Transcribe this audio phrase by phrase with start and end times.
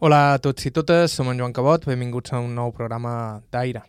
[0.00, 3.10] Hola a tots i totes, som en Joan Cabot, benvinguts a un nou programa
[3.52, 3.82] d'Aire.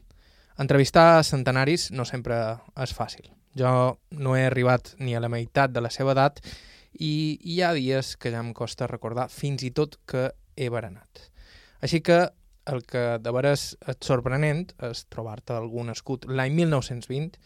[0.60, 2.36] Entrevistar centenaris no sempre
[2.84, 3.30] és fàcil.
[3.56, 3.72] Jo
[4.20, 6.42] no he arribat ni a la meitat de la seva edat
[7.00, 10.26] i hi ha dies que ja em costa recordar fins i tot que
[10.60, 11.32] he berenat.
[11.80, 12.20] Així que
[12.68, 17.40] el que de veres és sorprenent és trobar-te algun escut l'any 1920,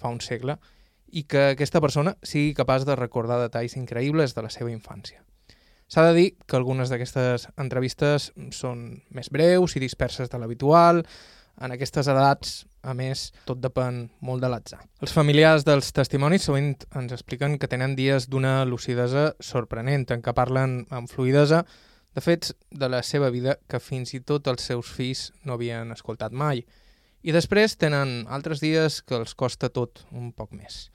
[0.00, 0.56] fa un segle,
[1.12, 5.20] i que aquesta persona sigui capaç de recordar detalls increïbles de la seva infància.
[5.86, 11.04] S'ha de dir que algunes d'aquestes entrevistes són més breus i disperses de l'habitual.
[11.62, 14.82] En aquestes edats, a més, tot depèn molt de l'atzar.
[15.00, 20.34] Els familiars dels testimonis sovint ens expliquen que tenen dies d'una lucidesa sorprenent, en què
[20.36, 21.62] parlen amb fluidesa
[22.16, 25.92] de fets de la seva vida que fins i tot els seus fills no havien
[25.92, 26.64] escoltat mai.
[27.26, 30.86] I després tenen altres dies que els costa tot un poc més.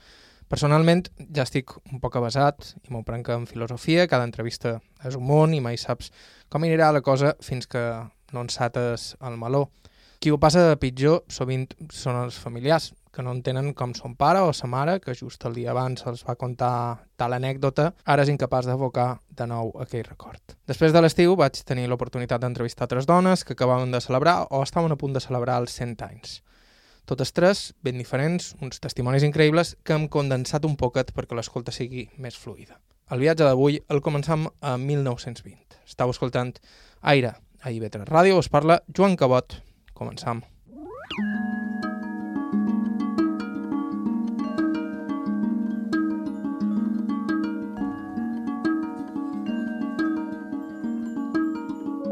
[0.51, 5.23] Personalment ja estic un poc avasat i m'ho prenc en filosofia, cada entrevista és un
[5.23, 6.09] món i mai saps
[6.51, 7.83] com anirà la cosa fins que
[8.35, 9.69] no ensates el meló.
[10.19, 14.43] Qui ho passa de pitjor sovint són els familiars, que no entenen com son pare
[14.43, 16.73] o sa mare, que just el dia abans els va contar
[17.15, 20.59] tal anècdota, ara és incapaç d'evocar de nou aquell record.
[20.67, 24.91] Després de l'estiu vaig tenir l'oportunitat d'entrevistar tres dones que acabaven de celebrar o estaven
[24.91, 26.41] a punt de celebrar els 100 anys.
[27.09, 32.08] Totes tres, ben diferents, uns testimonis increïbles que hem condensat un poquet perquè l'escolta sigui
[32.21, 32.80] més fluida.
[33.11, 35.81] El viatge d'avui el començam a 1920.
[35.88, 36.53] Estau escoltant
[37.02, 39.59] Aire a IB3 Ràdio, us parla Joan Cabot.
[39.97, 40.45] Començam.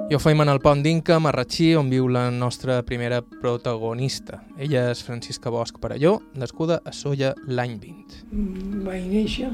[0.10, 4.40] Jo feim en el pont d'Inca, Marratxí, on viu la nostra primera protagonista.
[4.58, 8.16] Ella és Francisca Bosch Parelló, nascuda a Solla l'any 20.
[8.88, 9.52] Vaig néixer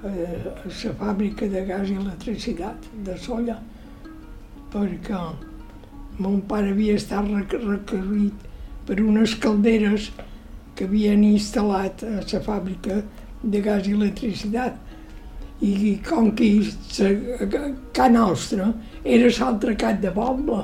[0.00, 3.58] a la fàbrica de gas i electricitat de Solla
[4.72, 5.20] perquè
[6.24, 8.48] mon pare havia estat recorrit
[8.88, 10.08] per unes calderes
[10.72, 13.02] que havien instal·lat a la fàbrica
[13.42, 14.80] de gas i electricitat
[15.60, 16.48] i com que
[17.04, 17.12] a
[17.92, 18.72] ca nostra
[19.04, 20.62] era l'altre cap de poble.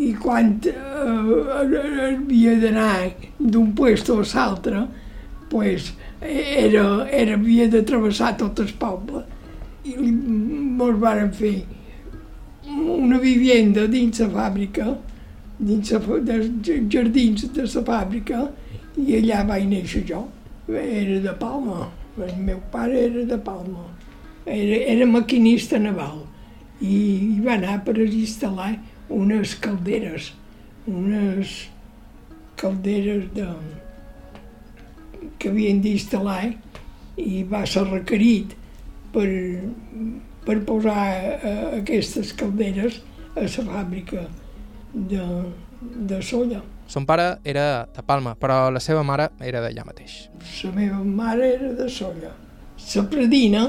[0.00, 0.74] I quan eh,
[2.06, 4.86] havia d'anar d'un puesto a l'altre
[5.50, 9.24] pues, era, era, havia de travessar tot el poble.
[9.84, 11.58] I ens varen fer
[12.70, 14.94] una vivienda dins la fàbrica
[15.58, 18.44] dins la, dels jardins de la fàbrica
[18.96, 20.26] i allà vaig néixer jo.
[20.70, 23.88] Era de Palma, el meu pare era de Palma.
[24.46, 26.29] Era, era maquinista naval
[26.80, 26.96] i,
[27.36, 28.72] i va anar per instal·lar
[29.10, 30.32] unes calderes,
[30.88, 31.68] unes
[32.60, 33.46] calderes de,
[35.38, 36.52] que havien d'instal·lar
[37.20, 38.54] i va ser requerit
[39.12, 39.28] per,
[40.46, 43.00] per posar uh, aquestes calderes
[43.34, 44.26] a la fàbrica
[44.92, 45.24] de,
[45.80, 46.62] de solla.
[46.90, 50.24] Son pare era de Palma, però la seva mare era d'allà mateix.
[50.64, 52.32] La meva mare era de solla.
[52.94, 53.68] La predina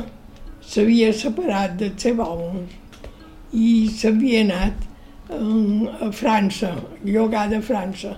[0.61, 2.63] s'havia separat del seu home
[3.53, 4.87] i s'havia anat
[5.31, 6.75] a França,
[7.05, 8.17] llogada a França,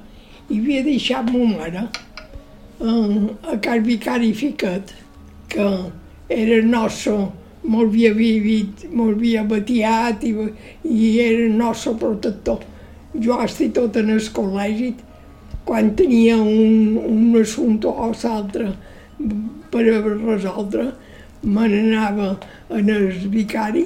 [0.49, 1.87] i havia deixat ma mare
[2.83, 4.93] a Cal Vicari Fiquet,
[5.49, 5.67] que
[6.29, 7.29] era nostre,
[7.63, 10.33] molt havia vivit, molt havia batiat i,
[10.83, 12.63] i era nostre protector.
[13.13, 14.93] Jo estic tot en el col·legi,
[15.63, 18.73] quan tenia un, un assumpte o l'altre
[19.71, 20.89] per resoldre,
[21.43, 22.33] me n'anava
[22.71, 23.85] en el vicari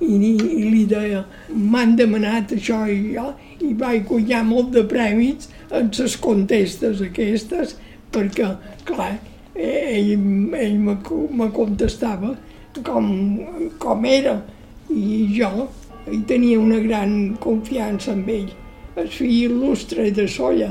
[0.00, 3.32] i, i li deia m'han demanat això i jo
[3.66, 7.74] i vaig guanyar molt de premis en les contestes aquestes
[8.14, 8.52] perquè,
[8.88, 9.10] clar,
[9.54, 10.12] ell,
[10.56, 10.94] ell me,
[11.40, 12.36] me contestava
[12.84, 13.10] com,
[13.82, 14.38] com era
[14.94, 15.68] i jo
[16.08, 18.48] hi tenia una gran confiança en ell.
[18.96, 20.70] El fill il·lustre de Solla,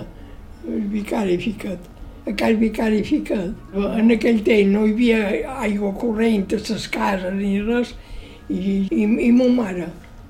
[0.66, 1.94] el vicari Ficat
[2.28, 3.38] a Cal Vicari Fica.
[3.74, 5.20] En aquell temps no hi havia
[5.64, 7.94] aigua corrent a les cases ni res,
[8.50, 9.88] i, i, i ma mare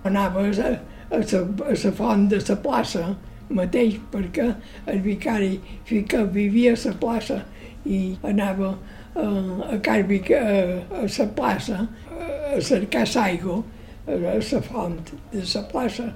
[0.07, 0.77] anava a,
[1.11, 3.07] la font de la plaça
[3.49, 4.47] mateix, perquè
[4.91, 7.41] el vicari Fica vivia a la plaça
[7.85, 8.73] i anava
[9.15, 11.87] a, a, Cal Vic, a, la plaça
[12.17, 13.63] a cercar l'aigua
[14.07, 14.99] a la font
[15.31, 16.11] de la plaça.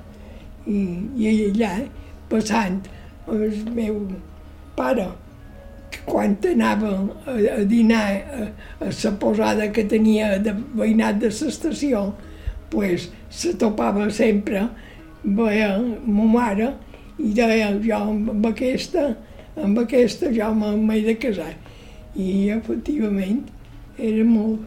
[0.67, 0.79] I,
[1.17, 1.71] i allà,
[2.29, 2.81] passant,
[3.31, 3.97] el meu
[4.77, 5.07] pare
[6.05, 6.91] quan anava
[7.25, 8.45] a, a dinar a,
[8.79, 12.11] a la posada que tenia de veïnat de l'estació,
[12.71, 14.67] pues, se topava sempre,
[15.23, 16.71] veia ma mare
[17.19, 19.11] i deia jo amb aquesta,
[19.55, 21.53] amb aquesta jo m'he de casar.
[22.15, 23.45] I efectivament
[23.97, 24.65] eren molt,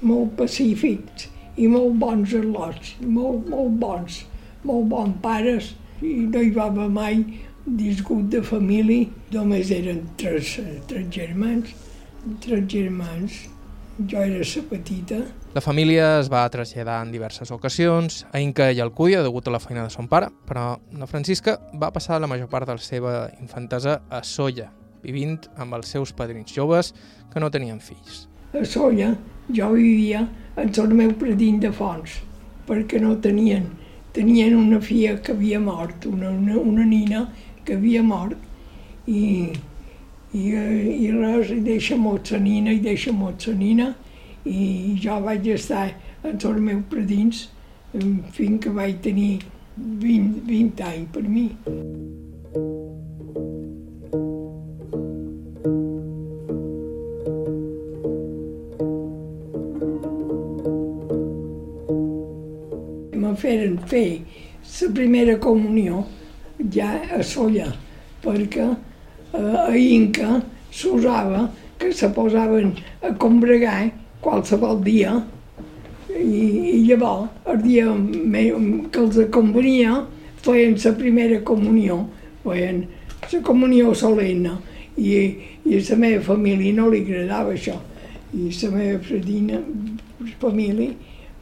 [0.00, 1.28] molt pacífics
[1.58, 4.24] i molt bons al·lots, molt, molt bons.
[4.68, 5.68] molt bons pares
[6.02, 7.20] i no hi va haver mai
[7.76, 9.06] disgut de família.
[9.34, 10.56] Només eren tres,
[10.88, 11.74] tres germans,
[12.40, 13.46] tres germans.
[13.98, 15.16] Jo era la petita.
[15.54, 19.58] La família es va traslladar en diverses ocasions a Inca i Alcúdia degut a la
[19.58, 23.14] feina de son pare, però la Francisca va passar la major part de la seva
[23.40, 24.68] infantesa a Solla,
[25.02, 26.92] vivint amb els seus padrins joves
[27.32, 28.28] que no tenien fills.
[28.54, 29.16] A Solla
[29.50, 32.20] jo vivia en el meu predint de fons,
[32.68, 33.66] perquè no tenien,
[34.12, 37.26] tenien una filla que havia mort, una, una, una nina
[37.68, 38.36] que havia mort,
[39.08, 39.52] i,
[40.32, 43.92] i, i res, i deixa molt la nina, i deixa molt la nina,
[44.48, 45.90] i jo vaig estar
[46.24, 47.46] en els meus predins
[48.36, 49.38] fins que vaig tenir
[49.76, 51.46] 20, 20 anys per mi.
[63.18, 66.04] Me feren fer la primera comunió
[66.74, 67.70] ja a Solla,
[68.22, 73.90] perquè eh, a Inca s'usava que se posaven a combregar
[74.20, 75.14] qualsevol dia.
[76.08, 76.44] I,
[76.74, 77.90] i llavors el dia
[78.90, 80.00] que els convenia
[80.42, 82.00] feien la primera comunió,
[82.42, 82.86] feien
[83.30, 84.56] la comunió solemne
[84.96, 85.12] i,
[85.64, 87.76] i a la meva família no li agradava això.
[88.34, 89.62] I la meva predina,
[90.42, 90.90] família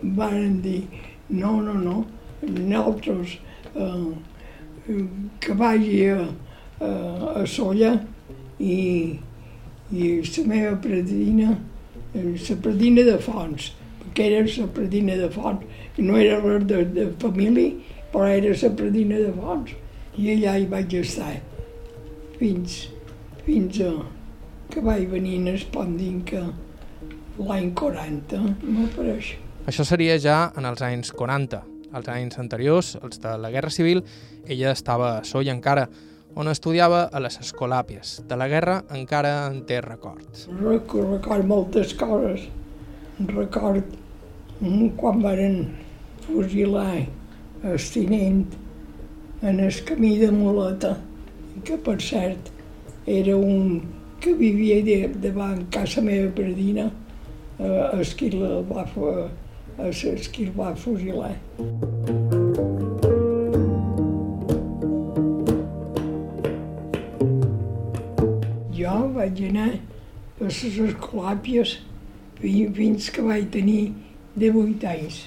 [0.03, 0.83] van dir
[1.29, 2.05] no, no, no,
[2.43, 3.39] nosaltres
[3.75, 4.12] eh,
[5.41, 6.21] que vagi a,
[6.81, 6.91] a,
[7.43, 7.94] a Solla
[8.59, 8.77] i,
[9.91, 11.56] i la meva predina
[12.17, 15.65] la predina de Fons, perquè era la predina de Fons,
[15.99, 17.73] no era res de, de família,
[18.12, 19.75] però era la predina de Fons.
[20.17, 21.35] I allà hi vaig estar
[22.38, 22.87] fins,
[23.44, 23.93] fins a
[24.73, 26.41] que vaig venir en Espondint que
[27.37, 29.35] l'any 40 m'apareix.
[29.69, 31.75] Això seria ja en els anys 40.
[31.97, 34.03] Els anys anteriors, els de la Guerra Civil,
[34.45, 35.87] ella estava a Solla encara,
[36.37, 38.21] on estudiava a les Escolàpies.
[38.29, 40.27] De la guerra encara en té record.
[40.61, 42.45] Record, record moltes coses.
[43.31, 43.97] Record
[45.01, 45.57] quan varen
[46.27, 47.07] fusilar
[47.65, 48.45] el tinent
[49.43, 50.97] en el camí de Moleta,
[51.65, 52.53] que per cert
[53.07, 53.81] era un
[54.21, 56.91] que vivia davant casa meva predina,
[57.59, 58.87] eh, el que el va,
[59.78, 61.34] el, el que el va fusilar.
[69.26, 71.78] vaig anar a les escolàpies
[72.40, 73.93] fins que vaig tenir
[74.37, 75.23] 18 anys.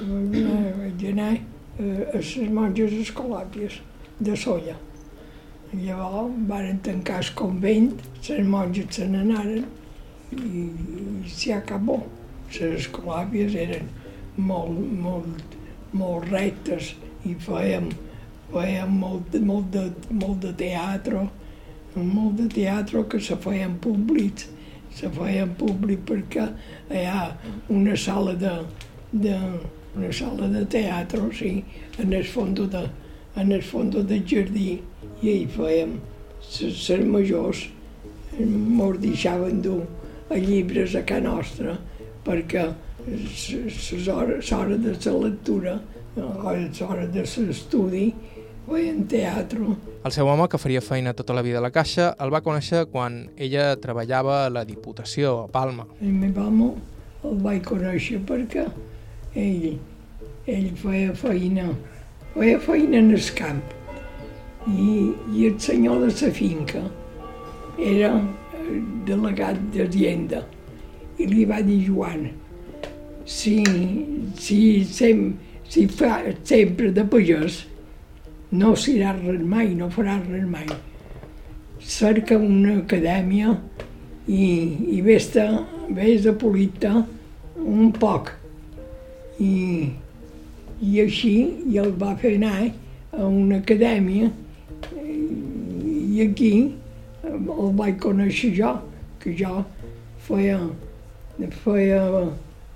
[0.00, 1.32] Vaig anar,
[1.80, 3.80] a les monges escolàpies
[4.20, 4.76] de Solla.
[5.74, 7.92] Llavors varen tancar el convent,
[8.28, 9.66] les monges se n'anaren
[10.32, 12.00] i, i s'hi acabó.
[12.50, 13.88] Les escolàpies eren
[14.36, 15.56] molt, molt,
[15.92, 16.94] molt rectes
[17.28, 17.90] i fèiem,
[18.50, 21.26] fèiem molt, molt, de, molt de teatre,
[21.94, 24.48] molt de teatre que se feien públics,
[24.94, 26.48] se feien públic perquè
[26.90, 27.28] hi ha
[27.70, 28.54] una sala de,
[29.12, 29.36] de,
[29.96, 31.60] una sala de teatre, sí,
[32.02, 32.86] en el fons de,
[33.38, 34.80] en el fons del jardí,
[35.20, 35.98] i hi fèiem
[36.40, 37.68] les majors,
[38.40, 39.82] ens deixaven dur
[40.30, 41.78] a llibres a casa nostra,
[42.26, 42.66] perquè
[44.06, 45.80] l'hora de la lectura,
[46.16, 48.04] l'hora de l'estudi,
[48.68, 49.74] feien teatre.
[50.04, 52.86] El seu home, que faria feina tota la vida a la Caixa, el va conèixer
[52.92, 55.86] quan ella treballava a la Diputació, a Palma.
[56.00, 56.70] El meu home
[57.24, 58.66] el vaig conèixer perquè
[59.36, 59.74] ell,
[60.46, 61.66] ell feia feina,
[62.36, 63.60] feia feina en el camp.
[64.68, 66.82] I, i el senyor de la finca
[67.80, 68.12] era
[69.08, 70.42] delegat d'Hacienda
[71.20, 72.28] i li va dir Joan,
[73.28, 73.56] si,
[74.40, 75.24] si, sem,
[75.68, 77.64] si fa sempre de pagès,
[78.50, 80.66] no serà res mai, no farà res mai.
[81.80, 83.54] Cerca una acadèmia
[84.26, 84.44] i,
[84.96, 86.90] i vés, a, vés a polir-te
[87.60, 88.34] un poc.
[89.40, 89.54] I,
[90.80, 91.34] I així
[91.70, 94.30] i el va fer anar a una acadèmia
[96.10, 96.52] i aquí
[97.30, 98.74] el vaig conèixer jo,
[99.22, 99.62] que jo
[100.26, 100.58] feia,
[101.64, 102.02] feia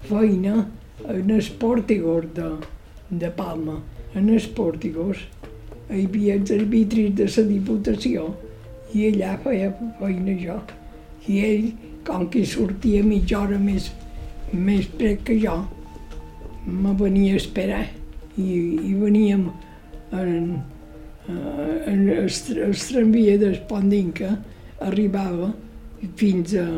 [0.09, 0.67] feina
[1.11, 2.51] en els pòrtigos de,
[3.11, 3.81] de Palma,
[4.15, 5.25] en els pòrtigos
[5.91, 8.29] hi havia els arbitris de la Diputació
[8.95, 10.59] i allà feia feina jo.
[11.29, 11.67] I ell,
[12.05, 13.91] com que sortia mitja hora més,
[14.53, 15.57] més prec que jo,
[16.65, 17.85] me venia a esperar
[18.37, 18.49] i,
[18.91, 19.49] i veníem
[20.13, 20.61] en,
[21.29, 24.35] en el, el tramvia d'Espondinca
[24.85, 25.53] arribava
[26.21, 26.69] fins a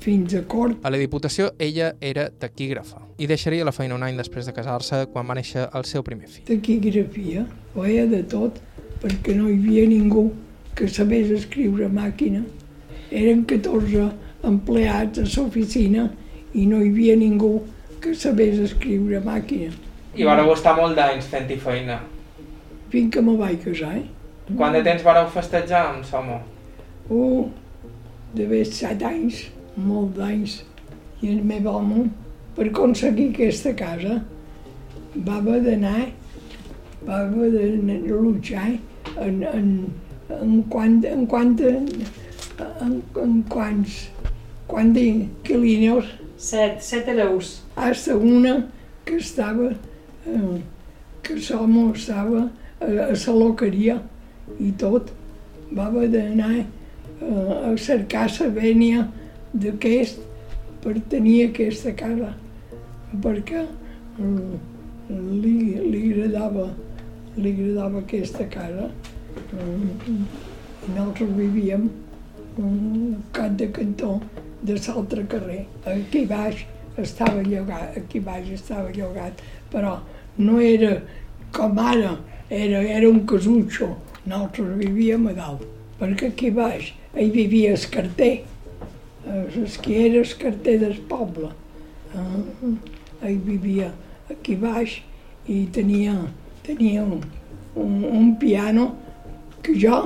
[0.00, 0.78] fins a cort.
[0.82, 5.04] A la Diputació ella era taquígrafa i deixaria la feina un any després de casar-se
[5.12, 6.44] quan va néixer el seu primer fill.
[6.48, 7.44] Taquigrafia,
[7.74, 8.60] ho era de tot,
[9.02, 10.28] perquè no hi havia ningú
[10.78, 12.44] que sabés escriure a màquina.
[13.10, 14.08] Eren 14
[14.48, 16.08] empleats a l'oficina
[16.54, 17.58] i no hi havia ningú
[18.00, 19.72] que sabés escriure a màquina.
[20.14, 22.00] I vareu estar molt d'anys fent-hi feina.
[22.92, 24.06] Fins que me vaig casar, eh?
[24.48, 26.38] Quant de temps vareu festejar amb Somo?
[27.12, 27.48] Uh,
[28.34, 29.42] d'haver set anys,
[29.86, 30.62] molt d'anys.
[31.22, 32.08] I el meu home,
[32.56, 34.20] per aconseguir aquesta casa,
[35.16, 36.08] va haver d'anar,
[37.06, 38.68] va haver de luchar
[39.16, 39.68] en, en,
[40.40, 41.88] en quant, en quant, en,
[42.84, 44.00] en, en quants,
[44.70, 47.64] quant d'inquilinos, Set, set hereus.
[47.74, 48.68] hasta una
[49.04, 49.72] que estava,
[50.26, 50.60] eh,
[51.22, 52.44] que l'home estava
[52.80, 53.96] a, a la loqueria
[54.60, 55.10] i tot.
[55.74, 59.08] Va haver d'anar eh, a cercar la vènia
[59.62, 60.20] d'aquest
[60.82, 62.32] per tenir aquesta casa,
[63.22, 64.58] perquè eh,
[65.10, 65.54] li,
[65.90, 66.68] li, agradava,
[67.36, 68.90] li agradava aquesta casa.
[69.52, 71.88] I nosaltres vivíem
[72.58, 74.18] un cap de cantó
[74.62, 75.64] de l'altre carrer.
[75.86, 76.64] Aquí baix
[76.98, 79.98] estava llogat, aquí baix estava llogat, però
[80.38, 80.98] no era
[81.54, 82.18] com ara,
[82.50, 83.94] era, era un casutxo.
[84.26, 85.64] Nosaltres vivíem a dalt,
[86.00, 88.32] perquè aquí baix hi vivia el carter,
[89.28, 91.50] el que era el carter del poble.
[92.14, 92.74] Eh,
[93.28, 93.90] hi vivia
[94.30, 95.00] aquí baix
[95.48, 96.14] i tenia,
[96.64, 97.20] tenia un,
[97.74, 98.88] un, un piano
[99.62, 99.98] que jo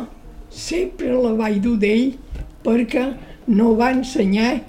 [0.51, 2.17] sempre la vaig dur d'ell
[2.65, 3.05] perquè
[3.49, 4.61] no va ensenyar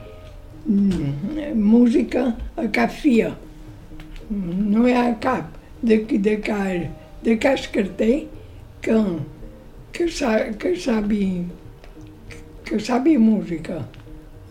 [0.65, 3.33] mm, música a cap fia.
[4.29, 6.89] No hi ha cap de, de, car,
[7.23, 8.25] de cas carter
[8.81, 9.01] que,
[9.91, 11.25] que, sa, que sabi
[12.63, 13.85] que sabi música.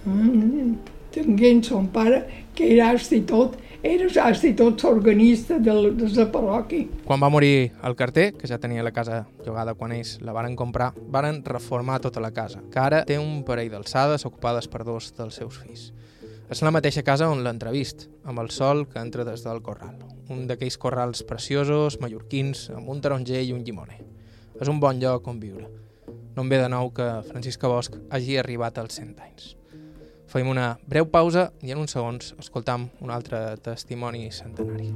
[0.05, 0.75] Mm,
[1.13, 2.95] Tinguent son pare, que era
[3.27, 4.07] tot, era
[4.57, 6.89] tot organista de, de la parròquia.
[7.05, 10.57] Quan va morir el carter, que ja tenia la casa llogada quan ells la varen
[10.57, 15.13] comprar, varen reformar tota la casa, que ara té un parell d'alçades ocupades per dos
[15.19, 15.93] dels seus fills.
[16.49, 20.01] És la mateixa casa on l'han entrevist, amb el sol que entra des del corral.
[20.33, 24.01] Un d'aquells corrals preciosos, mallorquins, amb un taronger i un llimoner.
[24.61, 25.69] És un bon lloc on viure.
[26.37, 29.57] No em ve de nou que Francisca Bosch hagi arribat als 100 anys.
[30.33, 34.89] Fem una breu pausa i en uns segons escoltam un altre testimoni centenari.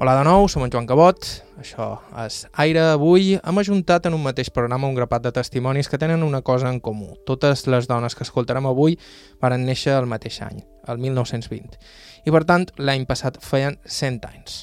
[0.00, 1.26] Hola de nou, som en Joan Cabot,
[1.60, 2.80] això és Aire.
[2.94, 6.70] Avui hem ajuntat en un mateix programa un grapat de testimonis que tenen una cosa
[6.72, 7.18] en comú.
[7.28, 8.96] Totes les dones que escoltarem avui
[9.44, 11.76] varen néixer el mateix any, el 1920,
[12.24, 14.62] i per tant l'any passat feien 100 anys.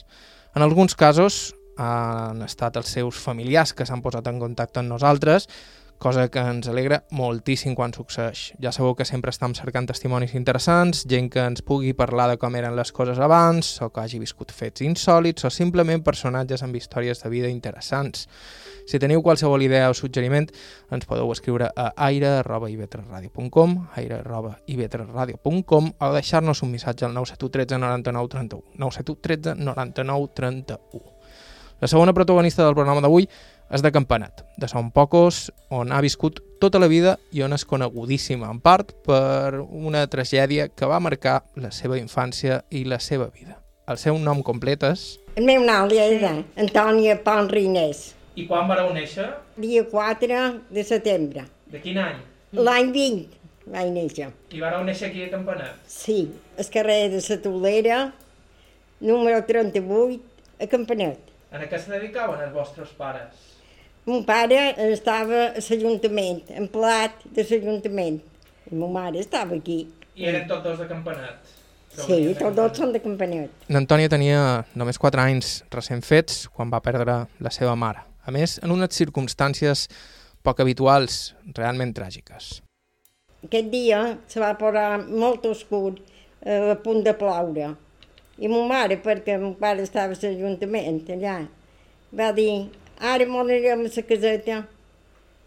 [0.58, 5.46] En alguns casos han estat els seus familiars que s'han posat en contacte amb nosaltres,
[5.98, 8.54] cosa que ens alegra moltíssim quan succeeix.
[8.62, 12.56] Ja sabeu que sempre estem cercant testimonis interessants, gent que ens pugui parlar de com
[12.56, 17.24] eren les coses abans, o que hagi viscut fets insòlits, o simplement personatges amb històries
[17.24, 18.28] de vida interessants.
[18.88, 20.48] Si teniu qualsevol idea o suggeriment,
[20.96, 28.64] ens podeu escriure a aire.ivetresradio.com aire.ivetresradio.com o deixar-nos un missatge al 971 13 99 31
[28.80, 31.18] 971 13 99 31
[31.80, 33.28] La segona protagonista del programa d'avui
[33.72, 37.66] és de Campanat, de Son Pocos, on ha viscut tota la vida i on és
[37.68, 43.28] conegudíssima, en part per una tragèdia que va marcar la seva infància i la seva
[43.34, 43.58] vida.
[43.88, 45.18] El seu nom complet és...
[45.38, 49.28] El meu nom era Antònia Pont Rinés, I quan vareu néixer?
[49.58, 51.46] dia 4 de setembre.
[51.68, 52.20] De quin any?
[52.54, 53.38] L'any 20
[53.74, 54.30] vaig néixer.
[54.56, 55.76] I vareu néixer aquí a Campanat?
[55.88, 58.00] Sí, al carrer de la Tolera,
[59.00, 60.22] número 38,
[60.62, 61.20] a Campanet.
[61.52, 63.47] En què se dedicaven els vostres pares?
[64.08, 68.22] Mon pare estava a l'Ajuntament, empleat de l'Ajuntament.
[68.72, 69.82] I ma mare estava aquí.
[70.16, 71.50] I eren tots dos de Campanat?
[71.92, 73.66] Sí, tots dos són de Campanet.
[73.68, 74.40] N'Antònia tenia
[74.80, 78.06] només 4 anys recent fets quan va perdre la seva mare.
[78.24, 79.88] A més, en unes circumstàncies
[80.40, 82.62] poc habituals, realment tràgiques.
[83.44, 85.98] Aquest dia se va posar molt oscur,
[86.46, 87.74] eh, a punt de ploure.
[88.40, 91.40] I ma mare, perquè mon pare estava a l'Ajuntament allà,
[92.16, 94.64] va dir, ara m'on anirem a la caseta.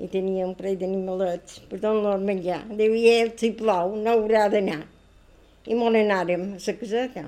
[0.00, 2.62] I tenia un parell d'animalets per donar-los menjar.
[2.73, 4.80] Diu, i ell, si plou, no haurà d'anar.
[5.66, 7.25] I m'on anàrem a la caseta.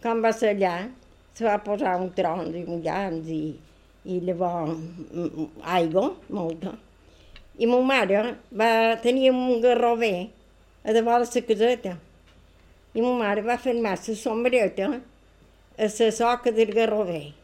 [0.00, 0.88] Quan va ser allà,
[1.34, 3.56] se va posar un tron i mullants i,
[4.04, 6.72] i llavors mm, aigua, molta.
[7.60, 8.22] I ma mare
[8.56, 10.30] va tenir un garrover
[10.84, 11.98] a davant de la caseta.
[12.94, 14.88] I ma mare va fermar la sombreta
[15.76, 17.39] a la soca del garrover.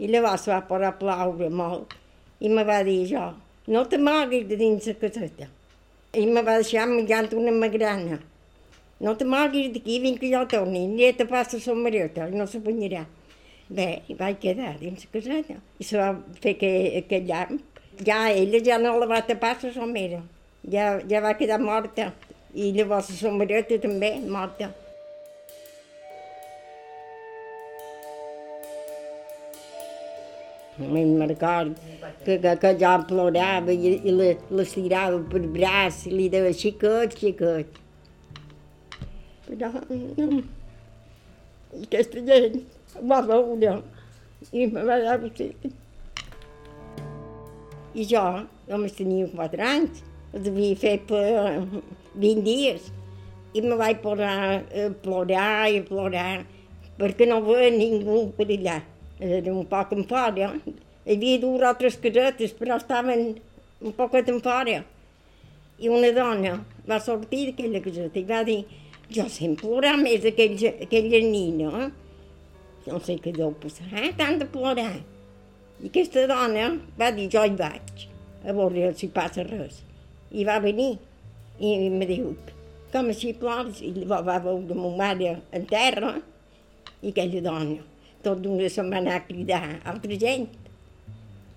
[0.00, 1.96] I llavors va posar a ploure molt
[2.40, 3.26] i me va dir jo,
[3.68, 5.46] no te moguis de dins la caseta.
[6.16, 8.16] I me va deixar menjant una magrana.
[9.04, 12.62] No te moguis d'aquí, vinc que jo torni, ni te passa la sombreta, no se
[12.64, 13.04] banyarà.
[13.68, 15.60] Bé, i vaig quedar dins la caseta.
[15.78, 16.08] I se va
[16.40, 17.60] fer aquell, aquell llamp.
[18.06, 20.22] Ja ella ja no la va tapar la somera.
[20.64, 22.10] Ja, ja va quedar morta.
[22.54, 24.72] I llavors la sombreta també morta.
[30.80, 31.76] Me'n record
[32.24, 36.52] que, que, que jo plorava i, i la, la tirava per braç i li deia
[36.56, 37.80] xicot, xicot.
[39.46, 39.70] Però
[40.16, 40.42] no,
[41.82, 42.60] aquesta gent
[43.12, 43.74] va veure
[44.52, 45.50] i me va dar sí.
[47.94, 48.22] I jo
[48.70, 50.00] només tenia quatre anys,
[50.32, 51.26] els havia fet per
[52.14, 52.88] 20 dies
[53.54, 54.32] i me vaig posar
[54.62, 56.32] a plorar i a plorar
[57.00, 58.78] perquè no veia ningú per allà.
[59.20, 60.54] Era un poc en fora.
[61.04, 63.34] Hi havia dues altres casetes, però estaven
[63.80, 64.80] un poquet en fora.
[65.80, 66.54] I una dona
[66.88, 68.62] va sortir d'aquella caseta i va dir
[69.12, 71.90] jo sempre plorar més aquella, aquella nina.
[72.86, 74.12] No sé què deu passar, eh?
[74.16, 74.94] tant de plorar.
[75.80, 78.06] I aquesta dona va dir jo hi vaig,
[78.44, 79.82] a veure si passa res.
[80.32, 80.94] I va venir
[81.60, 82.32] i em diu,
[82.92, 83.82] com així plores?
[83.84, 86.16] I va veure ma mare en terra
[87.02, 87.89] i aquella dona.
[88.24, 90.48] Tot d'una se'n va anar a cridar altra gent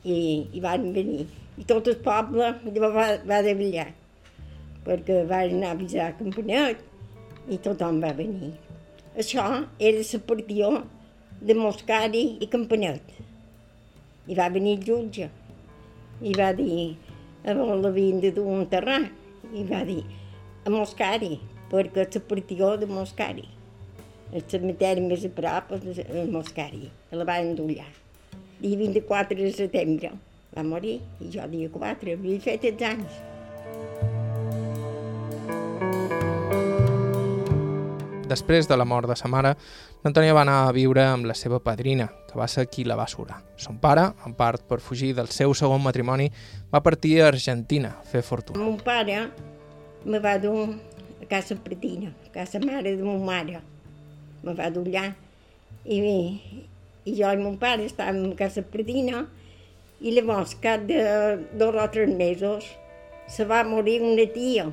[0.03, 0.15] i,
[0.53, 1.25] i van venir.
[1.59, 3.89] I tot el poble va, va davallar
[4.83, 6.81] perquè van anar a avisar a Campanet
[7.51, 8.51] i tothom va venir.
[9.19, 9.45] Això
[9.79, 10.71] era la partió
[11.41, 13.15] de Moscari i Campanet.
[14.27, 15.29] I va venir el jutge
[16.23, 16.95] i va dir
[17.43, 19.01] a l'havien de dur un terrà
[19.51, 20.01] i va dir
[20.63, 21.35] a Moscari,
[21.71, 23.52] perquè és la partió de Moscari.
[24.33, 27.85] El cementeri més a prop és a Moscari, a la van endollar.
[28.63, 30.09] Dia 24 de setembre
[30.55, 33.19] va morir, i jo dia 4, havia fet els anys.
[38.33, 39.51] Després de la mort de sa mare,
[40.01, 43.05] l'Antònia va anar a viure amb la seva padrina, que va ser qui la va
[43.05, 43.37] surar.
[43.61, 46.31] Son pare, en part per fugir del seu segon matrimoni,
[46.73, 48.63] va partir a Argentina a fer fortuna.
[48.63, 49.27] Mon pare
[50.09, 50.71] me va dur
[51.21, 53.61] a casa Pretina, a casa mare de mon mare.
[54.43, 55.07] Me va allà.
[55.83, 55.97] I,
[57.07, 59.25] i jo i mon pare estàvem a casa Pretina
[60.03, 60.99] i llavors, cap de
[61.59, 62.65] dos o tres mesos,
[63.31, 64.65] se va morir una tia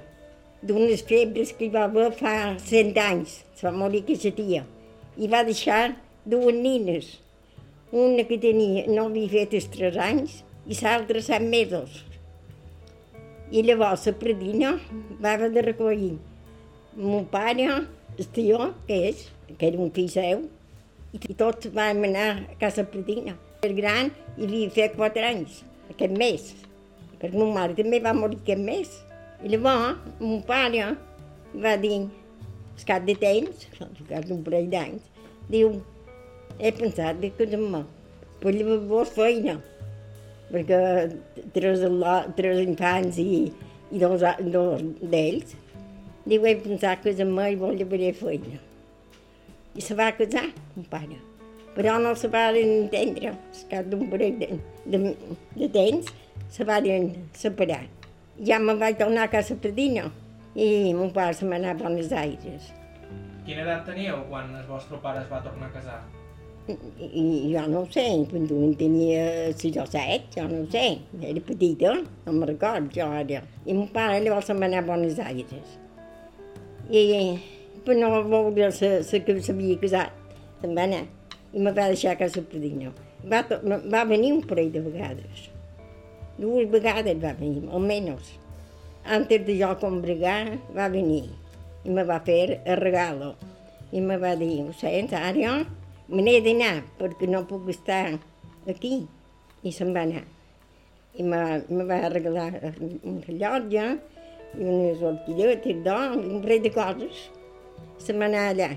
[0.67, 3.41] d'unes febres que hi va haver fa cent anys.
[3.55, 4.65] Se va morir aquesta tia.
[5.17, 5.95] I va deixar
[6.27, 7.13] dues nines.
[7.93, 12.03] Una que tenia, no havia fet els tres anys i l'altra set mesos.
[13.51, 14.75] I llavors la predina
[15.23, 16.17] va haver de recollir
[16.97, 17.67] mon pare,
[18.19, 20.47] el tio, que és, que era un fill seu,
[21.11, 23.35] i tots vam anar a casa predina.
[23.67, 25.61] El gran hi havia fet quatre anys,
[25.91, 26.53] aquest mes,
[27.21, 28.93] perquè mon mare també va morir aquest mes.
[29.43, 30.93] I llavors, mon pare
[31.65, 32.05] va dir,
[32.77, 35.11] al cap de temps, al cap d'un parell d'anys,
[35.51, 35.81] diu,
[36.61, 37.83] he pensat de casar-me,
[38.41, 39.59] per llavors feina,
[40.53, 40.81] perquè
[41.57, 41.85] tres,
[42.39, 43.51] tres infants i,
[43.91, 45.55] i dos, dos d'ells,
[46.25, 48.70] diu, he pensat casar-me i vol llevaré feina.
[49.75, 51.21] I se va casar, mon pare.
[51.77, 54.59] Però no se van entendre, al cap d'un parell de,
[54.91, 55.15] de,
[55.55, 56.13] de temps,
[56.51, 56.87] se van
[57.39, 57.85] separar
[58.41, 60.07] ja me'n vaig tornar a casa Predina
[60.57, 62.71] i mon pare se m'anà a Buenos Aires.
[63.45, 66.01] Quina edat teníeu quan el vostre pare es va tornar a casar?
[66.71, 70.71] I, i jo no ho sé, quan en tenia sis o set, jo no ho
[70.73, 70.87] sé,
[71.21, 71.95] era petita,
[72.27, 73.43] no me'n record jo ara.
[73.67, 75.79] I mon pare llavors se m'anà a Buenos Aires.
[76.91, 77.05] I
[77.85, 80.13] per no veure la que s'havia casat,
[80.65, 81.07] va anar
[81.53, 82.93] i me va deixar a casa Predina.
[83.27, 83.43] Va,
[83.91, 85.49] va venir un parell de vegades.
[86.39, 88.37] Dues vegades va venir, almenys.
[89.05, 91.27] Antes de jo combregar, va venir
[91.85, 93.35] i me va fer el regalo.
[93.93, 95.65] I me va dir, ho sents, ara
[96.11, 98.19] me n'he d'anar perquè no puc estar
[98.69, 99.07] aquí.
[99.63, 100.25] I se'n va anar.
[101.19, 103.85] I me, me va regalar un rellotge
[104.55, 107.27] i unes orquilletes d'or i un parell de coses.
[108.09, 108.71] Va anar allà.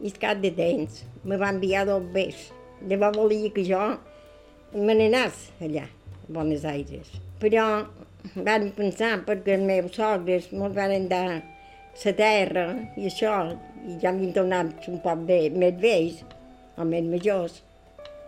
[0.00, 2.50] I al cap de temps me va enviar dos bes.
[2.88, 3.80] Llavors volia que jo
[4.72, 5.88] me n'anés allà.
[6.28, 7.10] Buenos Aires.
[7.42, 7.64] Però
[8.36, 11.24] van pensar, perquè els meus sogres me'ls van dar
[12.04, 13.34] la terra i això,
[13.88, 16.22] i ja m'hi tornat un poc bé, més vells,
[16.78, 17.60] o més majors,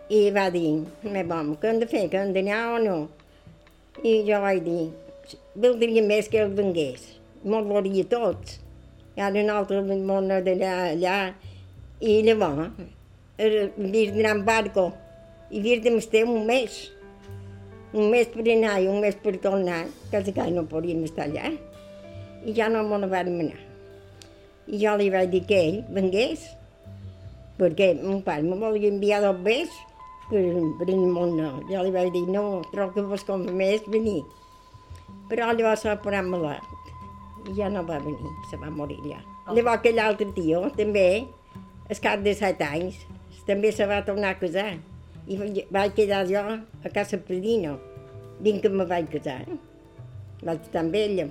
[0.09, 2.97] i va dir, me bon, què hem de fer, que hem d'anar o no?
[4.03, 4.83] I jo vaig dir,
[5.55, 7.07] voldria més que el vengués.
[7.43, 8.59] Me'l volia tots.
[9.13, 11.17] I ara un altre món d'allà, allà,
[12.01, 12.71] i llavors,
[13.37, 14.87] havies d'anar en barco,
[15.53, 16.79] i havies d'estar un mes.
[17.93, 21.53] Un mes per anar i un mes per tornar, quasi que no podíem estar allà.
[22.43, 23.61] I ja no me'n vam anar.
[24.65, 26.49] I jo li vaig dir que ell vengués,
[27.59, 29.69] perquè mon pare me volia enviar dos bes
[30.31, 30.41] per,
[30.79, 31.59] per el món no.
[31.69, 34.23] Jo li vaig dir, no, trobo que vos convé més venir.
[35.29, 36.82] Però llavors posat malalt
[37.49, 39.19] i ja no va venir, se va morir ja.
[39.49, 41.25] Llavors aquell altre tio, també,
[41.89, 42.99] al cap de set anys,
[43.47, 44.77] també se va tornar a casar.
[45.27, 45.37] I
[45.71, 47.77] vaig quedar jo a casa Predino,
[48.43, 49.43] dins que me vaig casar.
[50.43, 51.27] Vaig estar amb ella,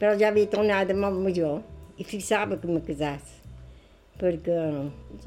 [0.00, 1.60] però ja havia tornat de molt major
[1.96, 3.34] i fixava que me casàs,
[4.20, 4.60] perquè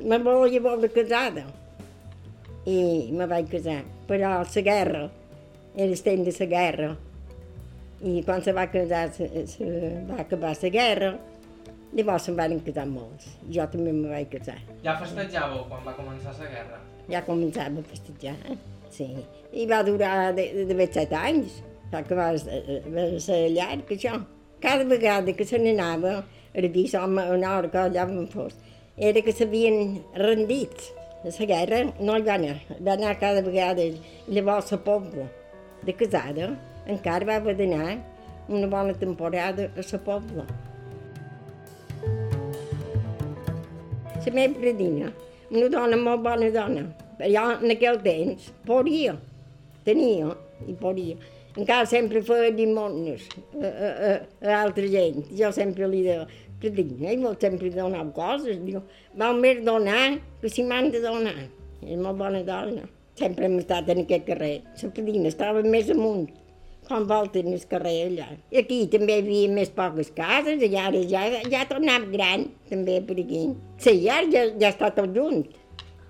[0.06, 1.46] me volia veure casada.
[2.70, 5.08] I me vaig casar, però la guerra,
[5.76, 6.90] era el temps de la guerra,
[8.02, 9.66] i quan se va casar, se, se
[10.08, 11.12] va acabar la guerra,
[11.94, 13.28] llavors se'n van casar molts.
[13.52, 14.60] Jo també me vaig casar.
[14.86, 16.82] Ja festejàveu quan va començar la guerra?
[17.10, 18.38] Ja començava a festejar,
[18.94, 19.10] sí.
[19.52, 24.20] I va durar de, de, de set anys, que va, va ser llarg, això.
[24.62, 28.56] Cada vegada que se n'anava, a una hora que allà on fos,
[28.98, 30.90] era que s'havien rendit.
[31.24, 33.84] A la guerra no hi va anar, va anar cada vegada.
[34.28, 35.26] Llavors la pobla
[35.84, 36.50] de casada
[36.90, 37.98] encara va d'anar
[38.50, 40.46] una bona temporada a la pobla.
[44.26, 45.12] La meva predina,
[45.50, 46.84] una dona molt bona dona,
[47.18, 49.16] però en aquell temps podia,
[49.86, 50.36] tenia
[50.68, 51.18] i podia.
[51.58, 53.26] Encara sempre feia dimonis
[53.58, 54.12] a, a, a,
[54.46, 55.26] a altra gent.
[55.34, 56.28] Jo sempre li deia,
[56.62, 58.60] predina, i vol sempre donar coses.
[58.66, 58.84] Diu,
[59.18, 61.38] val més donar que si m'han de donar.
[61.82, 62.86] És molt bona dona.
[63.20, 64.54] Sempre hem estat en aquest carrer.
[64.84, 66.30] La predina estava més amunt
[66.90, 68.28] quan volten el carrer allà.
[68.52, 71.24] I aquí també hi havia més poques cases, i ara ja,
[71.54, 73.44] ja tornat gran, també per aquí.
[73.82, 75.44] Sí, ja, ja està tot junt.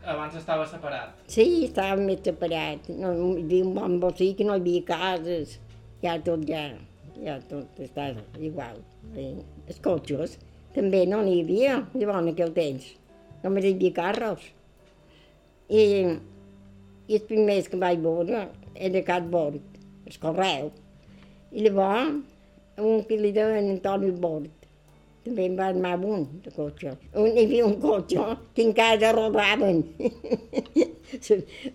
[0.10, 1.18] Abans estava separat?
[1.30, 2.88] Sí, estava més separat.
[2.90, 5.58] No, hi havia un bon bocí que no hi havia cases.
[6.02, 6.64] Ja tot ja,
[7.20, 8.80] ja tot està igual.
[9.20, 9.34] I
[9.68, 10.38] els cotxes
[10.74, 12.88] també no n'hi havia, llavors en aquell temps.
[13.44, 14.48] Només hi havia carros.
[15.70, 15.84] I,
[17.10, 18.48] i els primers que vaig veure
[18.90, 19.69] era Cat Bord
[20.10, 20.72] el correu.
[21.52, 22.16] I llavors,
[22.80, 24.60] un que li deien Antoni Bord,
[25.26, 26.94] també em va armar un de cotxe.
[27.14, 29.82] Un, hi havia un cotxe que encara rodaven.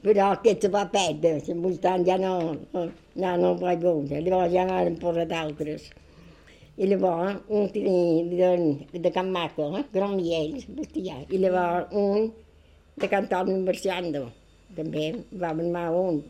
[0.04, 2.32] Però aquest se va perdre, al voltant ja no,
[2.72, 2.86] no,
[3.22, 4.22] no, no vaig veure.
[4.24, 5.90] Llavors ja n'han posat d'altres.
[6.74, 7.98] I llavors, un que li,
[8.32, 9.84] deien de Can Maco, eh?
[9.94, 11.20] Groniell, bestiar.
[11.30, 12.32] I llavors un
[12.98, 14.24] de Cantoni Marciando,
[14.74, 16.22] també va armar un.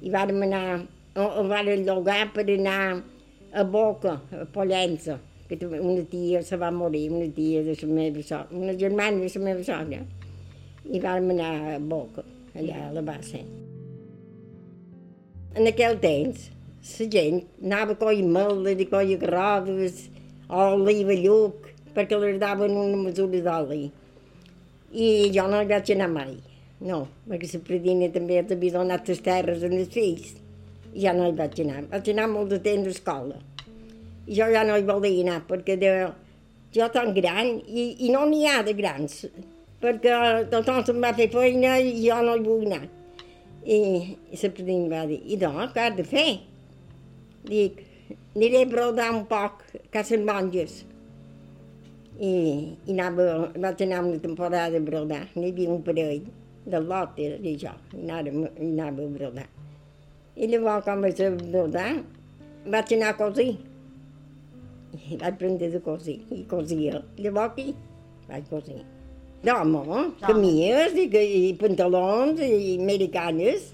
[0.00, 0.64] I vam anar
[1.40, 3.02] el van llogar per anar
[3.52, 8.22] a Boca, a Pollença, que una tia se va morir, una tia de la meva
[8.22, 10.00] sogra, una germana de la meva sogra,
[10.84, 12.22] i vam anar a Boca,
[12.54, 13.42] allà a la base.
[15.54, 16.50] En aquell temps,
[16.98, 20.04] la gent anava a coll meldes i coll garroves,
[20.48, 23.90] oli i lluc, perquè les daven una mesura d'oli.
[24.92, 26.36] I jo no vaig anar mai,
[26.86, 30.38] no, perquè la predina també havia donat les terres en els fills
[30.94, 31.84] i ja no hi vaig anar.
[31.90, 33.38] Vaig anar molt de temps a escola.
[34.26, 35.92] I jo ja no hi volia anar, perquè de,
[36.74, 39.24] jo tan gran, i, i no n'hi ha de grans,
[39.82, 40.16] perquè
[40.52, 42.86] tothom se'n va fer feina i jo no hi vull anar.
[43.60, 43.78] I,
[44.32, 46.28] i la predina va dir, i doncs, què has de fer?
[47.50, 47.82] Dic,
[48.36, 50.84] aniré a brodar un poc a casa monges.
[52.20, 52.32] I,
[52.86, 56.28] i anava, vaig anar una temporada a brodar, n'hi havia un parell
[56.70, 59.48] del lot, era jo, i anava, anava a brodar.
[60.40, 61.90] I llavors, quan vaig brodar,
[62.72, 63.50] vaig anar a cosir.
[64.96, 67.02] I vaig aprendre de cosir, i cosia.
[67.20, 67.74] Llavors aquí
[68.28, 68.78] vaig cosir.
[69.44, 73.66] D'home, camies i, i pantalons i americanes,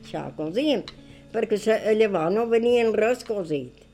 [0.00, 0.82] això cosíem.
[1.30, 3.84] Perquè se, llavors no venien res cosit.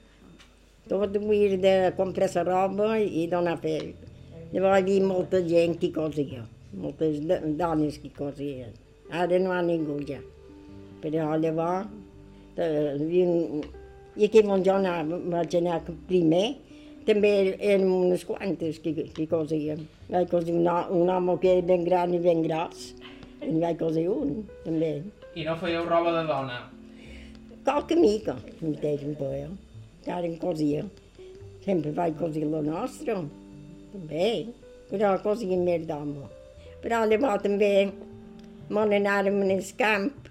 [0.89, 3.83] Tot havia de comprar la roba i donar per...
[4.55, 7.21] Llavors hi havia molta gent que cosia, moltes
[7.61, 8.73] dones que cosien.
[9.13, 10.23] Ara no hi ha ningú ja.
[11.05, 12.04] Però llavors
[12.57, 16.47] i aquí on jo anava, vaig anar primer,
[17.07, 19.83] també érem unes quantes que, que cosíem.
[20.09, 22.93] Vaig cosir un, un home que era ben gran i ben gros,
[23.43, 24.95] i vaig cosir un, també.
[25.35, 26.61] I no fèieu roba de dona?
[27.65, 29.49] Qualque mica, em feia.
[30.05, 30.85] Encara em cosia.
[31.65, 33.17] Sempre vaig cosir la nostra,
[33.93, 34.31] també,
[34.91, 36.29] però cosíem més d'home.
[36.85, 37.73] Però llavors també
[38.69, 40.24] me n'anàrem en el camp,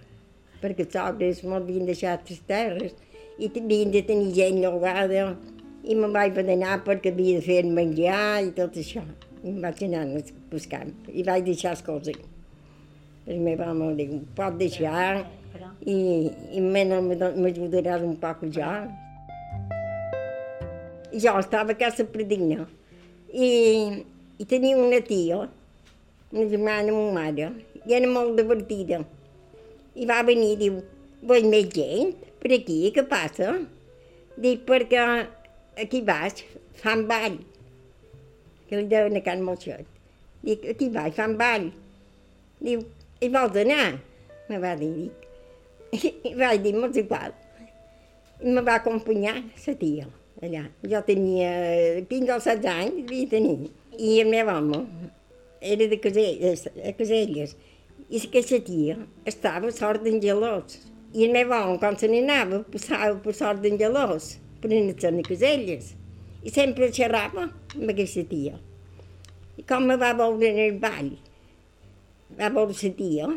[0.64, 2.96] perquè els sogres m'havien deixat les terres
[3.38, 5.34] i havien de tenir gent llogada,
[5.84, 9.04] i me'n vaig anar perquè havia de fer menjar i tot això.
[9.44, 12.20] I em vaig anar al camp i vaig deixar les coses.
[13.28, 15.26] El meu home em diu, pot deixar
[15.84, 18.70] i, i almenys m'ajudaràs un poc jo.
[21.14, 22.64] I jo estava a casa predina
[23.34, 23.50] i,
[24.40, 25.44] i tenia una tia,
[26.32, 27.52] una germana ma mare,
[27.84, 29.04] i era molt divertida.
[29.96, 30.80] I va venir i diu,
[31.24, 33.54] vull més gent per aquí, què passa?
[34.44, 35.04] Dic, perquè
[35.80, 36.42] aquí baix
[36.82, 37.38] fan ball,
[38.68, 39.86] que li deuen a Can Moixot.
[40.44, 41.70] Dic, aquí baix fan ball.
[42.64, 42.82] Diu,
[43.24, 43.94] i vols anar?
[44.50, 45.24] Me va dir, dic.
[46.30, 47.38] I vaig dir, m'és igual.
[48.42, 50.10] I me va acompanyar la tia
[50.44, 50.66] allà.
[50.90, 51.52] Jo tenia
[52.10, 53.72] 15 o 16 anys, devia tenir.
[53.96, 54.82] I el meu home
[55.62, 57.56] era de Caselles, a Caselles.
[58.10, 58.98] I aquesta tia
[59.30, 60.80] estava sort d'angelós.
[61.14, 65.94] I el meu home, quan se n'anava, passava per sort d'angelós, per anar a Caselles.
[66.44, 68.58] I sempre xerrava amb aquesta tia.
[69.58, 71.14] I com me va veure en el ball,
[72.40, 73.30] va veure la tia,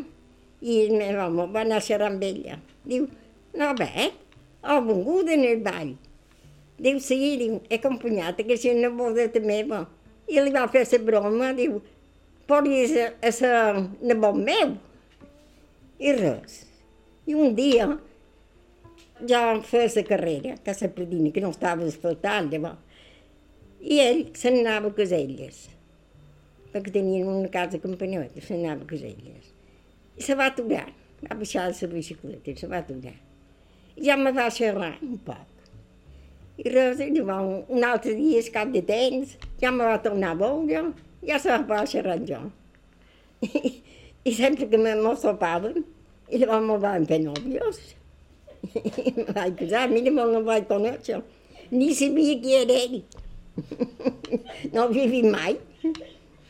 [0.61, 2.59] i el meu home va anar a xerrar amb ella.
[2.85, 3.07] Diu,
[3.55, 4.17] no veig,
[4.65, 5.93] ho vengut en el ball.
[6.81, 9.85] Diu, sí, diu, he acompanyat aquesta nebodeta meva.
[10.27, 11.79] I li va fer la broma, diu,
[12.47, 14.77] podries a, a ser nebot meu.
[15.99, 16.65] I res.
[17.27, 17.89] I un dia,
[19.27, 22.83] ja feia la carrera, que la predina, que no estava asfaltant, llavors.
[23.81, 25.67] I ell se n'anava a Caselles,
[26.73, 29.53] perquè tenien una casa campanota, se n'anava a Caselles.
[30.17, 30.87] I se va aturar,
[31.23, 33.17] va baixar la bicicleta i se va aturar.
[33.97, 35.53] I ja me va xerrar un poc.
[36.57, 40.41] I res, llavors, un altre dia, al cap de temps, ja me va tornar a
[40.41, 40.87] veure,
[41.27, 42.41] ja se va xerrar jo.
[43.43, 43.75] I,
[44.25, 45.85] i sempre que me sopàvem,
[46.31, 47.81] i llavors me van fer nòvios.
[48.75, 51.23] I me vaig casar, mira, me no vaig conèixer.
[51.71, 53.01] Ni sabia qui era ell.
[54.73, 55.57] No havia vist mai.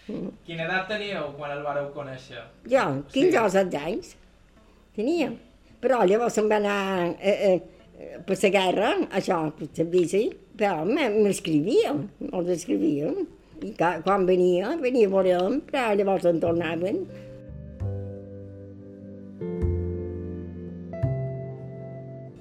[0.06, 2.44] Quina edat teníeu quan el vareu conèixer?
[2.70, 4.12] Jo, 15 o 16 anys
[4.96, 5.32] tenia.
[5.82, 10.22] Però llavors se'n va anar eh, eh, per la guerra, això, per la bici,
[10.56, 11.92] però m'escrivia,
[12.32, 13.12] els escrivia.
[13.64, 16.98] I quan venia, venia a veure'm, però llavors en tornaven.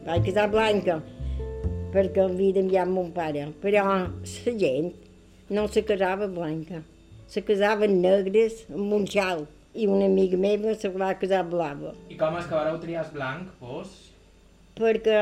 [0.05, 0.99] Vaig casar blanca,
[1.95, 4.91] perquè havia d'enviar mon pare, però la gent
[5.49, 6.83] no se casava blanca,
[7.27, 11.93] se casaven negres amb un xal, i una amiga meva se va casar blava.
[12.09, 13.95] I com és que vareu triar el blanc, vos?
[14.75, 15.19] Perquè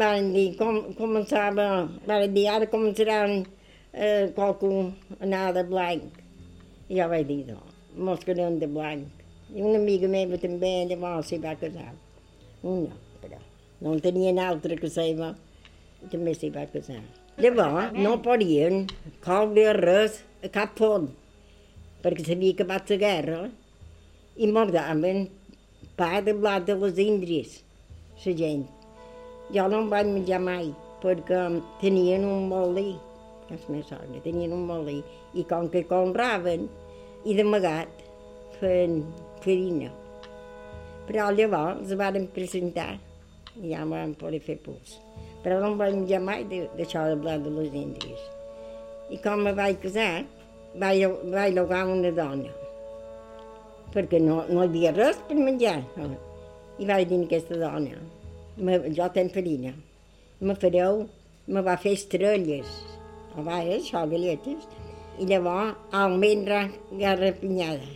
[0.00, 3.42] van dir, com, començava, van dir, ara començaran
[3.98, 4.70] eh, qualcú
[5.18, 6.22] a anar de blanc.
[6.88, 7.60] I jo vaig dir, no,
[8.06, 9.24] mos quedem de blanc.
[9.54, 11.90] I una amiga meva també llavors s'hi va casar.
[12.62, 13.40] Una, però
[13.82, 15.32] no en tenien altra que seva,
[16.12, 17.02] també s'hi va casar.
[17.42, 18.86] Llavors no podien
[19.24, 21.10] coure res a cap font,
[22.04, 23.40] perquè s'havia acabat la guerra
[24.38, 25.26] i mordaven
[25.98, 27.58] pa de blat de les Índries,
[28.24, 28.66] la gent.
[29.54, 30.70] Jo no em vaig menjar mai,
[31.02, 31.42] perquè
[31.80, 32.90] tenien un molí,
[33.54, 34.98] és més sogra, tenien un molí,
[35.34, 36.68] i com que conraven,
[37.24, 38.04] i d'amagat
[38.60, 39.02] feien
[39.42, 39.90] farina.
[41.08, 42.94] Però llavors els varen presentar
[43.58, 44.98] i ja em van poder fer pus.
[45.42, 48.24] Però no em vaig menjar mai d'això de blat de les Índies.
[49.14, 50.24] I com me vaig casar,
[50.76, 52.52] vaig, vaig llogar una dona,
[53.94, 55.78] perquè no, no hi havia res per menjar.
[56.78, 57.96] I vaig dir a aquesta dona,
[58.98, 59.72] jo tenc farina,
[60.40, 61.06] me fareu,
[61.48, 62.68] me va fer estrelles,
[63.36, 64.66] va, eh, això, galletes,
[65.18, 66.68] i llavors almendra
[67.00, 67.88] garrapinyada.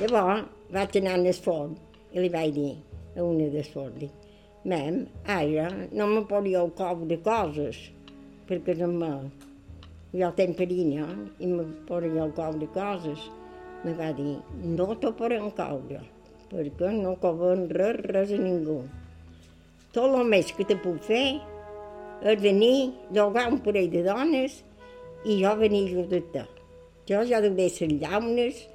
[0.00, 1.76] Llavors vaig anar al forn
[2.12, 2.72] i li vaig dir
[3.16, 4.12] a una del forn, dic,
[4.64, 7.90] mem, ara no me podíeu coure coses,
[8.48, 9.12] perquè no me...
[10.12, 11.06] Jo tenc farina
[11.40, 13.30] i me podíeu coure coses.
[13.82, 16.02] Me va dir, no t'ho podem coure,
[16.50, 18.82] perquè no coven res, res a ningú.
[19.92, 21.24] Tot el més que te puc fer
[22.22, 24.60] és venir, llogar un parell de dones
[25.24, 26.44] i jo venir a ajudar-te.
[27.08, 28.68] Jo ja duré les llaunes,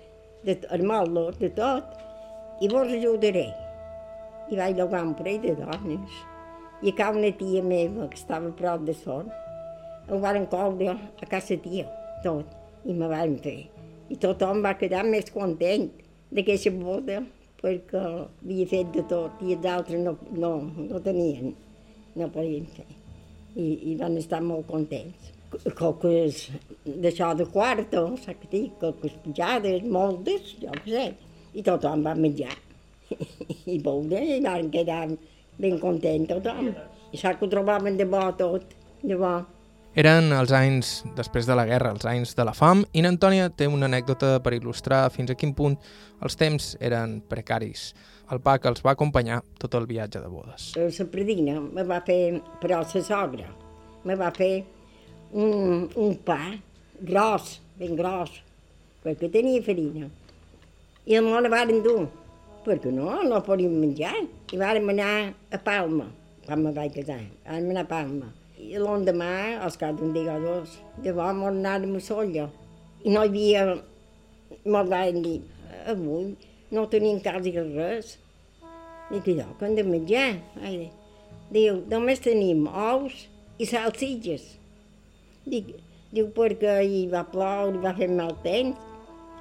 [0.44, 1.84] de, el mollo, de tot,
[2.62, 3.48] i vos ajudaré.
[4.52, 6.24] I vaig llogar un parell de dones.
[6.82, 9.32] I a una tia meva, que estava prop de son,
[10.10, 11.88] ho van coure a casa tia,
[12.24, 12.46] tot,
[12.86, 13.68] i me van fer.
[14.10, 15.90] I tothom va quedar més content
[16.32, 17.24] d'aquesta boda,
[17.62, 21.56] perquè havia fet de tot i els altres no, no, no tenien,
[22.16, 22.88] no podien fer.
[23.58, 25.37] I, i van estar molt contents.
[25.78, 26.48] Coques
[26.84, 28.78] d'això de quarto, saps què dic?
[28.82, 31.10] Coques pujades, moltes, jo què sé.
[31.58, 32.56] I tothom va menjar
[33.66, 35.06] i beure i van quedar
[35.58, 36.72] ben content tothom.
[37.12, 39.38] I sap que ho trobaven de bo tot, de bo.
[39.98, 43.66] Eren els anys després de la guerra, els anys de la fam, i n'Antònia té
[43.66, 45.80] una anècdota per il·lustrar fins a quin punt
[46.22, 47.94] els temps eren precaris.
[48.30, 50.74] El pa que els va acompanyar tot el viatge de bodes.
[50.78, 53.48] La predina me va fer, però la sogra,
[54.06, 54.52] me va fer
[55.32, 56.40] un, un pa
[57.02, 58.32] gros, ben gros,
[59.04, 60.10] perquè tenia farina.
[61.08, 62.08] I el món varen dur,
[62.66, 64.26] perquè no, no podíem menjar.
[64.52, 65.12] I vàrem anar
[65.52, 66.10] a Palma,
[66.46, 68.32] quan me vaig casar, vàrem anar a Palma.
[68.58, 72.50] I l'endemà, al cap d'un dia o dos, m'ho anàrem a Solla.
[73.06, 73.66] I no hi havia,
[74.66, 75.42] me'l van dir,
[75.88, 76.34] avui
[76.72, 78.18] no tenim quasi res.
[79.08, 80.32] Allò, que hem de menjar?
[81.54, 84.57] Diu, només tenim ous i salsitges.
[85.48, 85.72] Dic,
[86.12, 88.88] diu, perquè hi va ploure, va fer mal temps,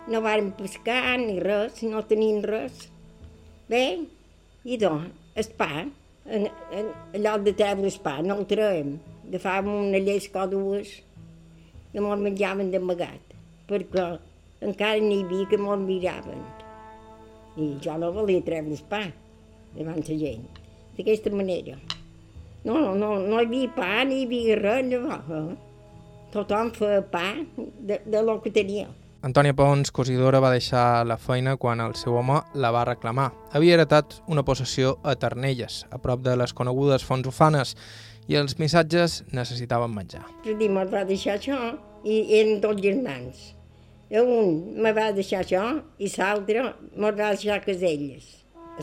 [0.07, 2.87] no vàrem pescar ni res, no tenim res.
[3.71, 3.83] Bé,
[4.67, 8.97] i doncs, el pa, en, en, allò de treure el pa, no el traiem.
[9.27, 10.93] Agafàvem una llesca o dues
[11.93, 13.35] i me'l menjaven d'amagat,
[13.67, 14.07] perquè
[14.67, 16.43] encara n'hi havia que me'l miraven.
[17.59, 19.03] I jo no volia treure el pa
[19.75, 20.47] davant la gent,
[20.97, 21.77] d'aquesta manera.
[22.67, 25.57] No, no, no, hi havia pa, ni hi havia res, no.
[26.35, 28.89] Tothom feia pa de, de lo que tenia.
[29.27, 33.31] Antònia Pons, cosidora, va deixar la feina quan el seu home la va reclamar.
[33.57, 37.75] Havia heretat una possessió a Ternelles, a prop de les conegudes fonts ufanes,
[38.29, 40.25] i els missatges necessitaven menjar.
[40.45, 41.59] Dia me'l va deixar això
[42.05, 43.53] i eren tots germans.
[44.15, 45.65] Un me va deixar això
[45.99, 48.29] i l'altre me'l va deixar Caselles,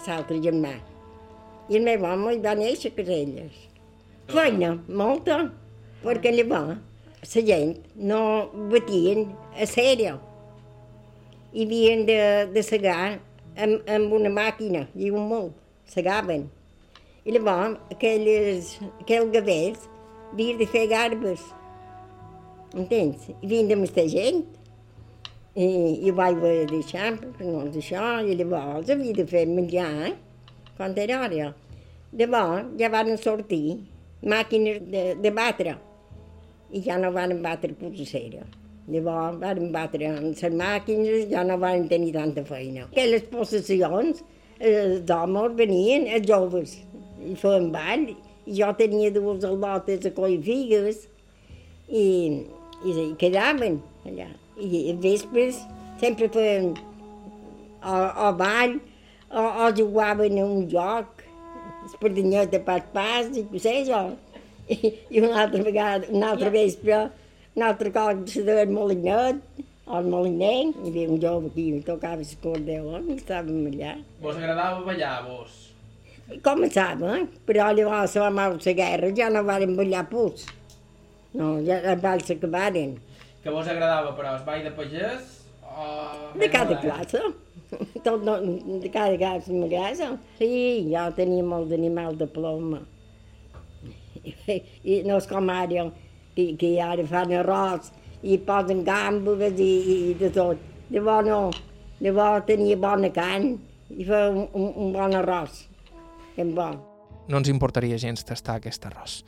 [0.07, 0.73] l'altre germà.
[1.71, 3.67] I el meu home hi va néixer a Caselles.
[4.31, 5.45] Feina, molta,
[6.03, 6.81] perquè llavors
[7.23, 8.19] la gent no
[8.71, 10.17] batien a sèrio
[11.53, 12.17] i havien de,
[12.51, 13.19] de segar
[13.55, 15.53] amb, amb una màquina i un molt,
[15.87, 16.47] segaven.
[17.23, 19.85] I llavors aquelles, aquells gavers
[20.33, 21.45] havien de fer garbes,
[22.73, 23.29] entens?
[23.29, 24.43] I havien de mestar gent.
[25.53, 25.65] I,
[26.01, 26.39] i ho vaig
[26.71, 30.13] deixar, perquè no és això, i llavors havia de fer menjar, eh?
[30.75, 31.51] quan era hora.
[32.17, 33.77] Llavors ja van sortir
[34.25, 35.77] màquines de, de batre,
[36.73, 37.73] i ja no van batre
[38.09, 38.43] cera.
[38.91, 42.87] Llavors van batre amb les màquines, ja no van tenir tanta feina.
[42.89, 44.23] Aquelles possessions,
[44.59, 46.75] els homes venien, els joves,
[47.23, 48.09] i feien ball,
[48.45, 51.05] i jo tenia dues al·lotes a coll figues,
[51.87, 52.05] i,
[52.83, 54.27] i, i quedaven allà.
[54.59, 55.61] I vespres
[56.01, 56.73] sempre feien
[57.83, 58.79] o, ball,
[59.31, 61.23] o, o jugaven a un joc,
[61.87, 64.03] espardenyet de pas pas, i què sé jo.
[64.67, 67.03] I, i una altra vegada, una altra vespre,
[67.55, 69.41] un altre cop se deia el molinet,
[69.91, 73.97] el moliner, hi havia un jove aquí que tocava l'acordeó, i estàvem allà.
[74.23, 75.59] Vos agradava ballar, vos?
[76.43, 77.25] Començava, eh?
[77.45, 80.45] però llavors la mort la guerra ja no varen ballar pus.
[81.35, 82.95] No, ja els balls s'acabaren.
[83.43, 85.87] Que vos agradava, però, el ball de pagès o...
[86.39, 87.19] De cada classe.
[88.05, 88.37] Tot no,
[88.79, 90.13] de cada classe m'agrada.
[90.39, 90.49] Sí,
[90.93, 92.79] jo tenia molt d'animal de ploma.
[94.55, 95.87] I, I no és com ara,
[96.35, 97.91] que, que ara fan arròs
[98.23, 99.73] i posen gambes i,
[100.11, 100.61] i de tot.
[100.93, 101.41] Llavors no,
[102.03, 103.53] llavors tenia bona carn
[103.93, 105.63] i feia un, un, un bon arròs.
[106.37, 106.79] Ben bon.
[107.29, 109.21] No ens importaria gens tastar aquest arròs.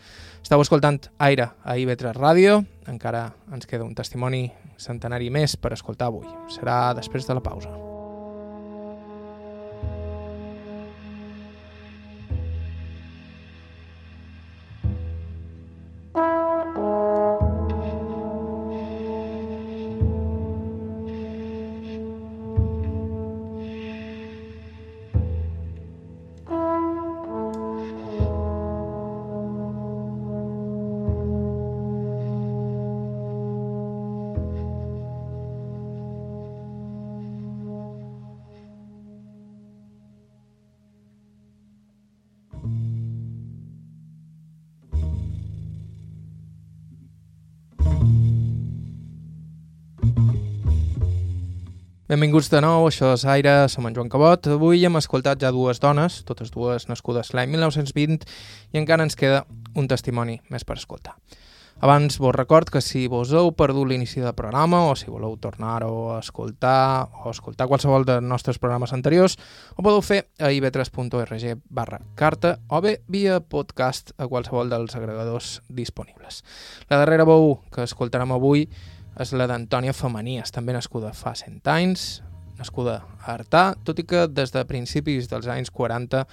[0.43, 2.59] Estau escoltant Aire a IB3 Ràdio.
[2.91, 6.27] Encara ens queda un testimoni centenari més per escoltar avui.
[6.51, 7.94] Serà després de la pausa.
[52.05, 54.45] Benvinguts de nou, això és Aire, som en Joan Cabot.
[54.53, 58.27] Avui hem escoltat ja dues dones, totes dues nascudes l'any 1920,
[58.75, 59.39] i encara ens queda
[59.73, 61.15] un testimoni més per escoltar.
[61.81, 66.13] Abans vos record que si vos heu perdut l'inici del programa o si voleu tornar-ho
[66.13, 69.39] a escoltar o escoltar qualsevol dels nostres programes anteriors,
[69.73, 75.63] ho podeu fer a ib3.org barra carta o bé via podcast a qualsevol dels agregadors
[75.67, 76.43] disponibles.
[76.85, 82.21] La darrera veu que escoltarem avui és la d'Antònia Femenies, també nascuda fa 100 anys,
[82.59, 86.25] nascuda a Artà, tot i que des de principis dels anys 40,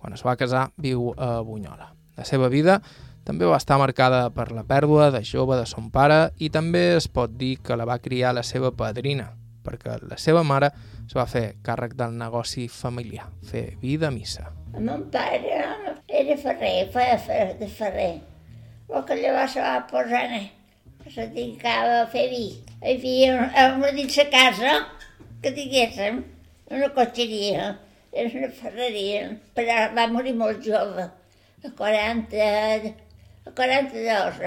[0.00, 1.92] quan es va casar, viu a Bunyola.
[2.16, 2.80] La seva vida
[3.24, 7.08] també va estar marcada per la pèrdua de jove de son pare i també es
[7.08, 9.30] pot dir que la va criar la seva padrina,
[9.64, 10.72] perquè la seva mare
[11.04, 14.48] es va fer càrrec del negoci familiar, fer vida a missa.
[14.74, 15.60] El meu pare
[16.08, 18.14] era ferrer, feia fer de ferrer.
[18.88, 20.24] El que llavors se va posar
[21.08, 22.46] se dedicava a fer vi.
[22.80, 23.30] Hi havia
[23.76, 24.74] una dins la casa
[25.42, 26.20] que diguéssim,
[26.70, 27.70] una cotxeria,
[28.12, 31.06] era una ferreria, però va morir molt jove,
[31.64, 32.50] a 40,
[33.46, 34.42] a 42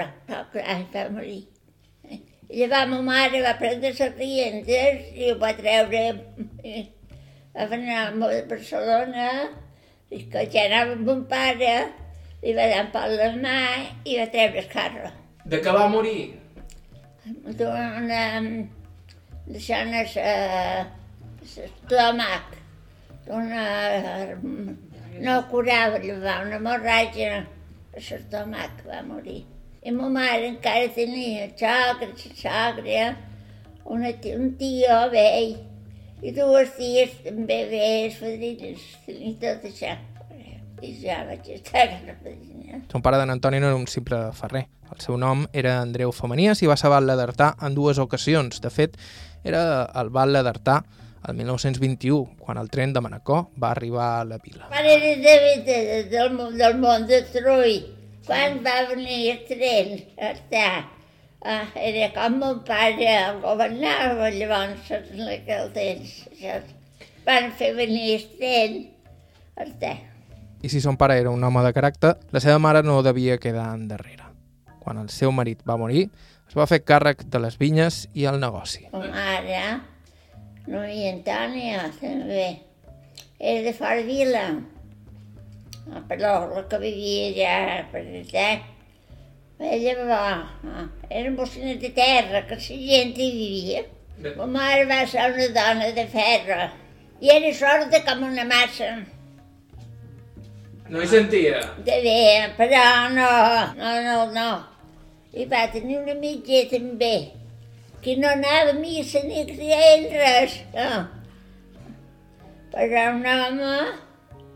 [0.62, 1.42] anys va morir.
[2.54, 6.02] I llavors ma mare va prendre les rientes i ho va treure,
[7.56, 9.28] va anar a Barcelona,
[10.10, 11.74] i que ja anava amb mon pare,
[12.44, 13.60] li va dar un pal de mà
[14.04, 15.10] i va treure el carro.
[15.44, 16.43] De què va morir?
[17.24, 18.20] D'una...
[19.46, 20.08] deixant el
[21.54, 22.56] l'estómac,
[23.26, 23.64] d'una...
[25.24, 27.42] no curava, va una hemorràgia a
[27.96, 29.40] l'estómac, va morir.
[29.84, 33.06] I ma mare encara tenia sogra,
[33.84, 35.56] una, un tio vell,
[36.24, 39.96] i dues ties també vells, fadrines, tenia tot això.
[41.00, 42.82] Ja vaig estar a la fadrina.
[42.92, 44.66] Son pare d'en Antoni no era un simple ferrer.
[44.92, 48.60] El seu nom era Andreu Femenies i va ser batlle d'Artà en dues ocasions.
[48.62, 48.98] De fet,
[49.44, 49.64] era
[50.00, 50.82] el batlle d'Artà
[51.28, 54.68] el 1921, quan el tren de Manacor va arribar a la vila.
[54.68, 55.78] Quan era de, de,
[56.12, 57.78] del, del món de Trull,
[58.26, 60.34] quan va venir el tren a
[61.44, 66.16] ah, era com mon pare el governava llavors en aquell temps.
[67.24, 68.82] Van fer venir el tren
[69.64, 70.13] estar.
[70.64, 73.66] I si son pare era un home de caràcter, la seva mare no devia quedar
[73.76, 74.30] endarrere.
[74.80, 76.06] Quan el seu marit va morir,
[76.48, 78.86] es va fer càrrec de les vinyes i el negoci.
[78.94, 79.58] Ma mare,
[80.72, 82.46] no hi Antònia, també,
[83.36, 84.44] era de fora vila.
[85.92, 87.58] Ah, però la que vivia ja
[87.92, 88.48] per allà,
[89.68, 90.22] ella va,
[90.64, 93.84] ah, eren bocines de terra, que la gent hi vivia.
[94.40, 96.62] Ma mare va ser una dona de ferro
[97.20, 98.94] i era sorda com una massa.
[100.84, 101.60] No hi sentia?
[101.86, 103.28] De bé, però no,
[103.78, 104.48] no, no, no.
[105.32, 107.14] I va tenir una mitja també,
[108.04, 110.88] que no anava a missa ni creient res, no.
[112.74, 113.70] Però un home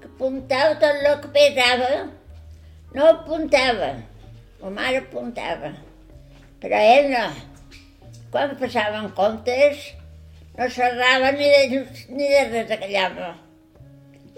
[0.03, 1.91] que apuntava tot el que pesava,
[2.95, 3.95] no apuntava.
[4.61, 5.73] Ma mare apuntava,
[6.61, 7.25] però ell no.
[8.35, 9.87] Quan passaven comptes,
[10.59, 13.33] no xerrava ni de, ni de res aquell home.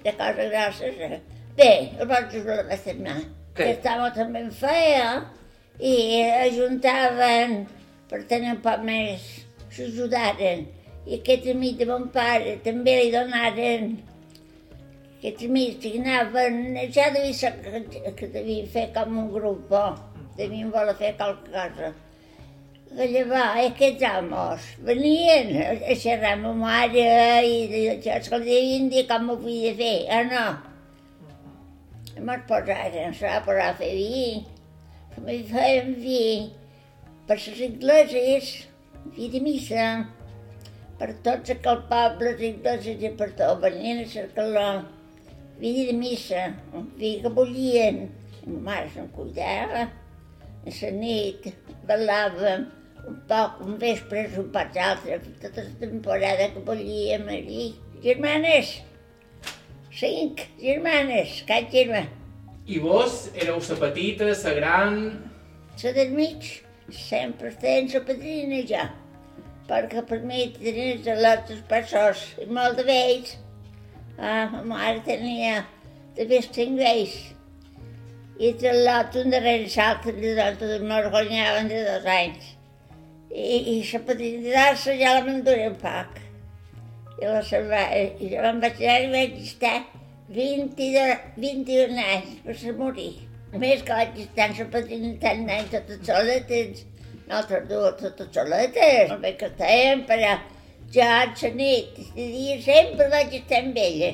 [0.05, 1.05] De coses grosses.
[1.11, 1.21] eh?
[1.61, 3.19] Bé, el vaig relacionar.
[3.53, 3.65] Què?
[3.67, 5.09] Aquest home també en feia
[5.85, 5.97] i
[6.47, 7.57] ajuntaven
[8.09, 9.27] per tenir un poc més,
[9.77, 10.63] s'ajudaren.
[11.05, 13.91] I aquest amic de mon pare també li donaren
[15.19, 16.57] aquests amics que anaven,
[16.97, 19.93] ja devia ser que, que devien fer com un grup, oh,
[20.41, 21.93] devien voler fer qualque cosa.
[22.95, 27.07] Que llavors aquests homes venien a xerrar amb ma mare
[27.45, 30.49] i, això, que li devien dir com ho de fer, ah no.
[32.21, 34.25] I mos posaren, s'ha va posar a fer vi,
[35.15, 36.25] també fèiem vi
[37.25, 38.51] per les ingleses,
[39.17, 39.85] vi de missa,
[41.01, 44.67] per tots aquells pobles ingleses i per tot, venien a cercar-lo
[45.63, 46.43] vi de missa,
[46.77, 48.03] un vi que bullien.
[48.45, 49.87] Ma mare se'n cuidava.
[50.61, 51.49] A la nit
[51.89, 52.69] ballàvem
[53.09, 57.67] un poc, un vespre, un poc altre, tota la temporada que bullíem allí.
[58.05, 58.79] Germanes,
[59.91, 62.05] cinc germanes, cap germà.
[62.71, 65.01] I vos éreu la petita, la gran...
[65.83, 66.45] La del mig
[66.93, 68.85] sempre feien la padrina ja,
[69.69, 73.37] perquè per mi tenien els altres passos i molt de vells.
[74.19, 75.65] Ah, ma mare tenia
[76.17, 77.19] de més cinc vells.
[78.41, 82.57] I de l'altre un darrere l'altre de l'altre m'orgonyaven de dos anys.
[83.31, 86.30] I, i la padrina d'Arsa ja la m'enduré un poc.
[87.21, 89.75] I la salva, i jo em vaig anar i vaig estar
[90.33, 93.11] 22, 21 anys per se morir.
[93.53, 94.07] A més que la
[94.73, 96.85] padrina tant anys totes soletes,
[97.27, 100.33] nosaltres dues totes soletes, molt bé que estàvem, però
[100.95, 104.13] jo a la nit, de dia sempre vaig estar amb ella,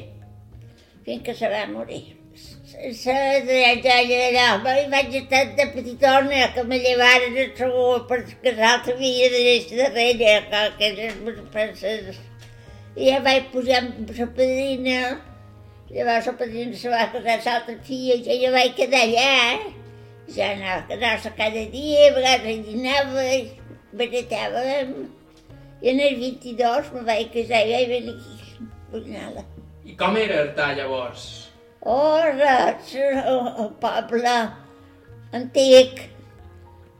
[1.04, 2.04] fins que se va morir.
[2.76, 9.78] Allà, vaig estar de petitona, que me llevaren el segur perquè l'altre havia de néixer
[9.84, 12.24] darrere, que aquelles penses...
[12.96, 15.00] I ja vaig pujar amb la padrina,
[15.90, 19.34] llavors la padrina se va casar amb l'altra filla i jo ja vaig quedar allà.
[20.32, 23.26] Ja anava a quedar-se cada dia, a vegades hi dinava,
[24.00, 24.96] baratàvem.
[25.82, 29.44] I en el 22 me vaig casar i vaig venir aquí, a Punyala.
[29.84, 31.26] I com era Artà llavors?
[31.86, 34.36] Oh, res, el poble
[35.36, 36.00] antic,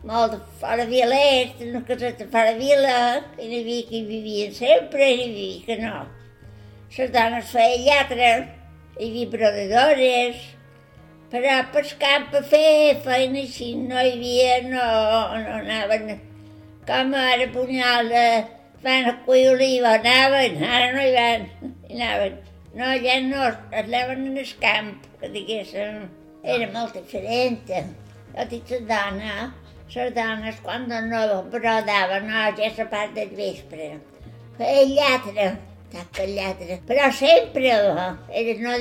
[0.04, 2.98] molt fora vilers, una caseta fora vila,
[3.38, 6.04] i n'hi havia que hi vivien sempre, i n'hi havia que no.
[6.96, 8.30] Les dones feien lletre,
[8.98, 10.44] hi havia brodadores,
[11.98, 14.86] camp a fer feina així no hi havia, no,
[15.42, 16.20] no anaven
[16.86, 18.26] com ara punyal de
[18.82, 21.46] van a cuir oliva, anaven, ara no hi van,
[21.88, 22.36] hi anaven.
[22.76, 23.42] No, ja no,
[23.72, 26.04] anaven en el camp, que diguéssim,
[26.44, 27.64] era molt diferent.
[28.36, 29.34] Jo dic la dona,
[29.94, 33.88] les dones quan no brodaven, no, ja és la part del vespre.
[34.58, 35.46] Feia lletra,
[35.92, 38.74] taca lletra, però sempre, oh, era, no,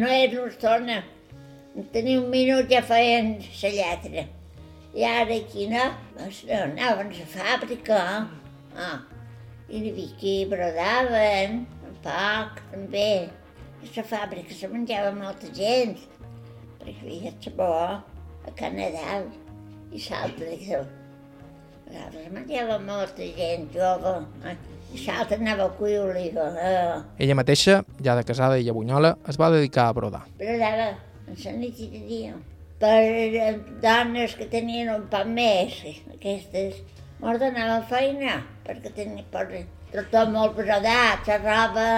[0.00, 1.02] no era estona.
[1.92, 4.26] Tenia un minut ja feien la lletra.
[4.96, 8.02] I ara aquí no, doncs no anaven a la fàbrica,
[8.76, 8.98] ah,
[9.68, 11.64] i que brodaven,
[12.06, 13.10] poc, també.
[13.82, 15.98] A la fàbrica se menjava molta gent,
[16.78, 19.28] perquè hi havia sabó a Can Nadal
[19.92, 20.02] i que
[22.12, 24.56] se menjava molta gent jove, eh?
[24.92, 26.48] i l'altre anava a cuir oliva.
[26.58, 27.24] Eh?
[27.24, 30.24] Ella mateixa, ja de casada i a Bunyola, es va dedicar a brodar.
[30.40, 30.90] Brodava
[31.26, 32.34] en la nit i de dia.
[32.82, 33.00] Per
[33.80, 35.78] dones que tenien un poc més,
[36.12, 36.82] aquestes,
[37.22, 41.90] mos donaven feina, perquè tenia per tot molt brodat, la roba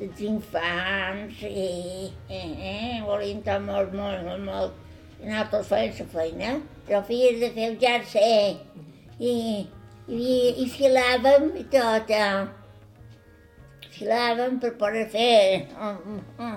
[0.00, 4.80] dels infants i eh, eh, volien tot molt, molt, molt, molt.
[5.22, 6.50] Nosaltres fèiem la feina,
[6.86, 8.56] però havies de fer el jersey
[9.22, 9.34] i,
[10.08, 10.32] i,
[10.64, 12.10] i filàvem i tot.
[12.10, 12.42] Eh.
[13.92, 16.50] Filàvem per poder fer un, un.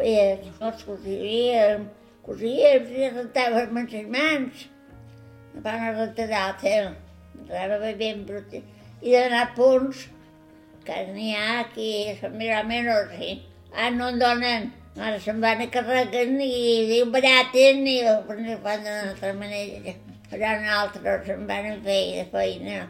[0.00, 1.84] Eh, ens cosíem,
[2.24, 4.64] cosíem i rentàvem amb les mans.
[5.64, 6.88] Van a rentar eh?
[7.48, 8.64] Anava ben brutit.
[9.02, 10.06] I d'anar punts
[10.88, 13.32] que n'hi ha aquí, són més o menys, sí.
[13.74, 14.70] Ah, no en donen.
[14.96, 19.94] Ara se'n van a carreguen i diuen baraten i ho fan d'una altra manera.
[20.30, 22.80] Però nosaltres se'n van a fer de feina.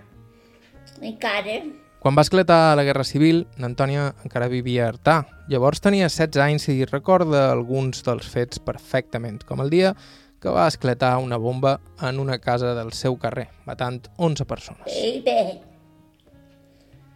[1.03, 1.59] Encara.
[1.99, 5.19] Quan va esclatar la Guerra Civil, n'Antònia encara vivia a Artà.
[5.51, 9.95] Llavors tenia 16 anys i recorda alguns dels fets perfectament, com el dia
[10.39, 14.87] que va esclatar una bomba en una casa del seu carrer, matant 11 persones.
[14.87, 15.59] Sí, bé,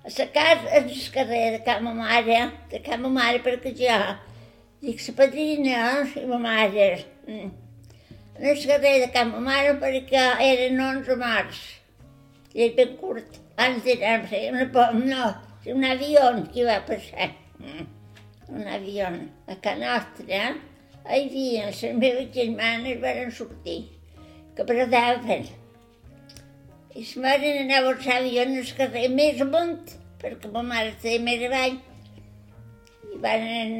[0.04, 3.98] a la casa, al carrer de Can Mare, de Can Mare, perquè jo
[4.82, 5.82] dic la padrina
[6.18, 6.88] i ma mare.
[7.28, 11.62] En el carrer de Can Mare perquè eren 11 morts.
[12.54, 13.38] I és ben curt.
[13.56, 14.16] Abans era
[14.50, 15.30] una, no,
[15.76, 17.30] un avió que va passar.
[18.48, 19.06] Un avió
[19.46, 20.44] a Can Nostra.
[21.06, 23.80] Hi havia les meves germanes van sortir,
[24.54, 25.48] que bradaven
[26.94, 31.18] i la mare anava a l'avió en el carrer més amunt, perquè ma mare estava
[31.24, 31.78] més avall.
[33.14, 33.72] I van en,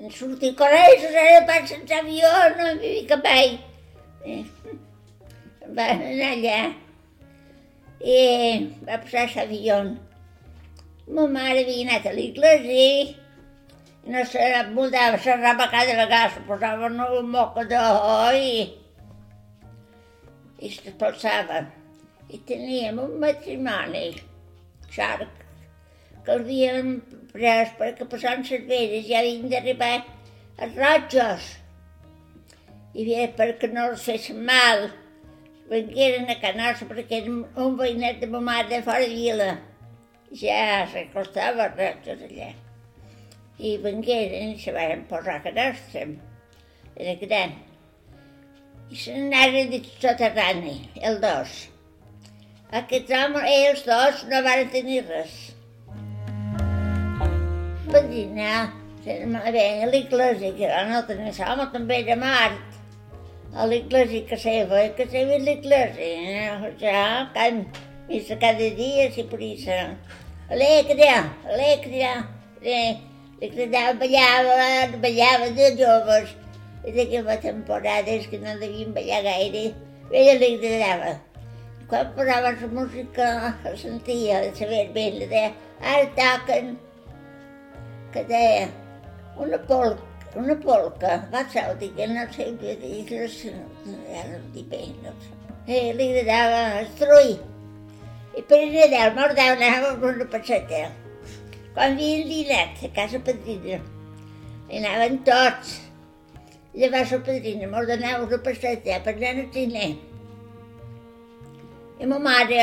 [0.00, 3.54] en sortir corrents, ara passen l'avió, no hi havia cap all.
[4.26, 4.42] Eh,
[5.78, 6.58] van anar allà
[8.00, 8.18] i
[8.88, 9.78] va passar l'avió.
[11.06, 13.16] Ma mare havia anat a l'església i
[14.10, 18.68] no se mudava la roba cada vegada, se posava un mocador i,
[20.58, 21.64] i s'espolsava
[22.30, 24.06] i teníem un matrimoni
[24.90, 25.45] xarc
[26.26, 26.92] que els havíem
[27.32, 29.94] pres perquè passant les veres ja havien d'arribar
[30.64, 31.48] els rojos
[32.96, 34.88] i bé, perquè no els fessin mal
[35.70, 37.32] vengueren a Canossa perquè era
[37.64, 39.48] un veïnet de ma mare de fora de vila.
[40.42, 42.50] Ja s'acostava els rojos allà.
[43.58, 46.06] I vengueren i se van posar a Canossa
[46.96, 47.56] era gran.
[48.90, 51.56] I se n'anaren de soterrani, el dos.
[52.80, 55.36] Aquests homes, ells dos, no van tenir res.
[57.96, 58.74] Padrina,
[59.06, 62.74] bé, a l'església, que no tenia home, també era mort.
[63.56, 67.62] A l'església que seva, que seva a l'església, ja, can,
[68.10, 69.78] missa cada dia, si prisa.
[70.52, 71.22] Alegria,
[71.54, 72.12] alegria,
[72.60, 76.36] li cridava, ballava, ballava de joves.
[76.84, 79.70] I d'aquella temporada és que no devien ballar gaire,
[80.12, 81.16] ella li agradava
[81.88, 83.26] quan posava la música
[83.78, 86.74] sentia de saber bé, li deia, ara toquen,
[88.16, 88.68] que deia,
[89.36, 90.02] una polca,
[90.40, 95.12] una polca, va ser dir que no sé què dir, ja no dic bé, no
[95.24, 95.34] sé.
[95.66, 97.36] I li agradava estruir.
[98.36, 100.86] I per Nadal m'ordava anar amb una passeta.
[101.76, 103.80] Quan havien dinat a casa padrina,
[104.70, 105.76] hi anaven tots.
[106.76, 109.88] Llavors la padrina m'ordenava una passeta per anar al cine.
[112.00, 112.62] I ma mare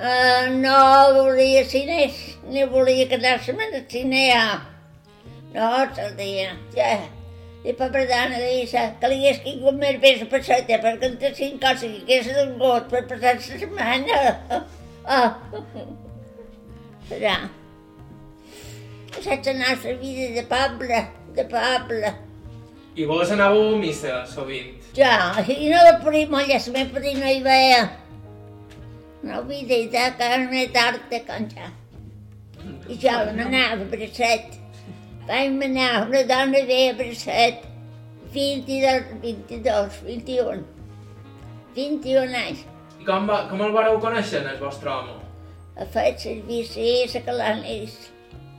[0.00, 0.80] eh, no
[1.14, 4.26] volia cines, ni volia quedar-se al cine.
[5.54, 6.98] No, se'l deia, ja.
[7.60, 11.60] I per Bredana deia que li hagués caigut més bé la passeta, perquè entre cinc
[11.60, 14.20] coses que hagués donat per passar la setmana.
[15.10, 15.32] Ah.
[19.10, 20.98] Aquesta és la nostra vida de poble,
[21.34, 22.12] de poble.
[22.94, 24.76] I vos anàveu a missa, sovint?
[24.94, 27.80] Ja, i no la podíem mollar, la meva padrina hi veia.
[29.22, 31.70] No vida i de carne tarda canjar.
[32.88, 34.54] I jo m'anava a bracet.
[35.28, 37.66] Vaig anar una dona bé a bracet.
[38.34, 40.62] 22, 22, 21.
[41.74, 42.62] 21 anys.
[43.00, 45.18] I com, va, com el vareu conèixer, el vostre home?
[45.76, 47.98] Ha fet servici a la Calanis.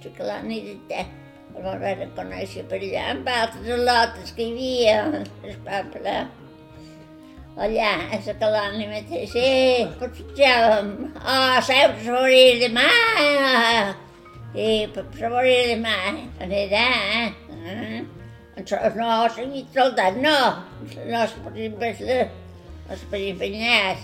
[0.03, 1.07] La Calanis de te.
[1.51, 6.15] El vam conèixer per allà amb altres lotes que hi havia al poble.
[7.61, 10.87] Allà, a la Calani mateix, sí, potjàvem.
[11.21, 12.85] Ah, sempre se volia demà.
[14.57, 15.93] I se volia demà.
[16.41, 16.87] Anirà,
[17.21, 18.01] eh?
[18.97, 20.33] No, seguit soldat, no.
[21.05, 22.31] No es empezar.
[22.87, 23.95] No es podia empenyar.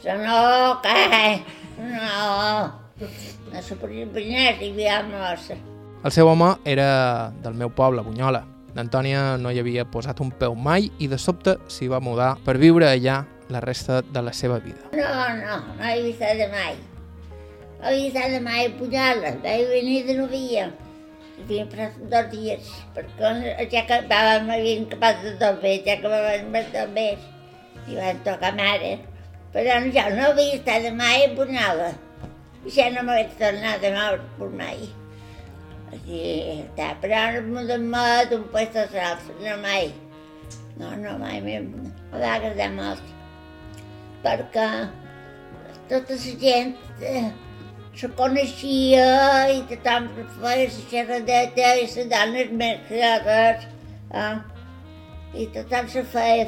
[0.00, 1.42] Se no, que...
[1.84, 2.72] No.
[3.60, 5.58] Empenyar si hi havia mossa.
[6.00, 8.46] El seu home era del meu poble, Bunyola.
[8.76, 12.56] L'Antònia no hi havia posat un peu mai i de sobte s'hi va mudar per
[12.62, 14.90] viure allà la resta de la seva vida.
[14.94, 15.10] No,
[15.40, 16.76] no, no he de mai.
[17.80, 19.34] No he de mai a Bunyola.
[19.42, 20.70] Vaig venir de novia.
[21.40, 26.12] Havia passat dos dies, perquè ja que vàvem, havíem acabat de dos bé, ja que
[26.12, 27.08] vàvem de dos bé,
[27.88, 28.98] i van tocar mare.
[29.50, 31.90] Però jo no he vist de mai a Bunyola.
[32.60, 34.99] I ja no m'he tornat a moure per mai.
[35.90, 36.20] Així
[36.54, 39.90] està, però no de mà d'un puesto a l'altre, no mai.
[40.78, 41.56] No, no, mai m'hi
[42.12, 43.02] va agradar molt.
[44.24, 44.66] Perquè
[45.90, 46.76] tota la gent
[47.10, 47.26] eh,
[47.98, 49.08] se coneixia
[49.50, 53.66] i tothom feia la xerradeta i les dones més creades.
[54.22, 54.34] Eh?
[55.42, 56.46] I tothom se feia.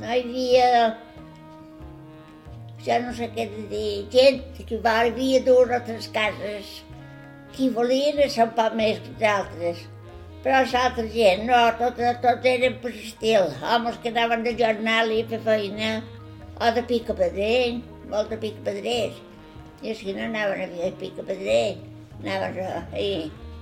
[0.00, 0.70] No hi havia
[2.84, 6.74] ja no sé què dir, gent que va, havia dues o tres cases
[7.56, 8.20] qui volien
[8.56, 9.84] poc més que els altres.
[10.44, 13.48] Però gent, no, tots, tots eren per estil.
[13.64, 16.02] Homes que anaven de jornal i fer feina,
[16.60, 17.80] o de pica pedrer,
[18.10, 19.16] molt de pica pedrers.
[19.82, 21.78] I així no anaven a fer pica pedrer,
[22.20, 23.08] anaven a, a,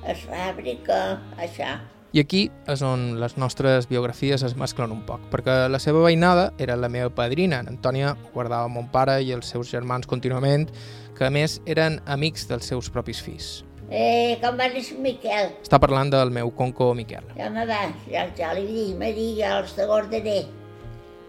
[0.03, 1.01] a la fàbrica,
[1.39, 1.79] això.
[2.13, 6.51] I aquí és on les nostres biografies es mesclen un poc, perquè la seva veïnada
[6.61, 10.69] era la meva padrina, Antònia guardava mon pare i els seus germans contínuament,
[11.17, 13.63] que a més eren amics dels seus propis fills.
[13.93, 15.51] Eh, com va néixer Miquel?
[15.61, 17.27] Està parlant del meu conco Miquel.
[17.37, 20.43] Ja me va, ja, ja li dic, Maria, els de Gordaner.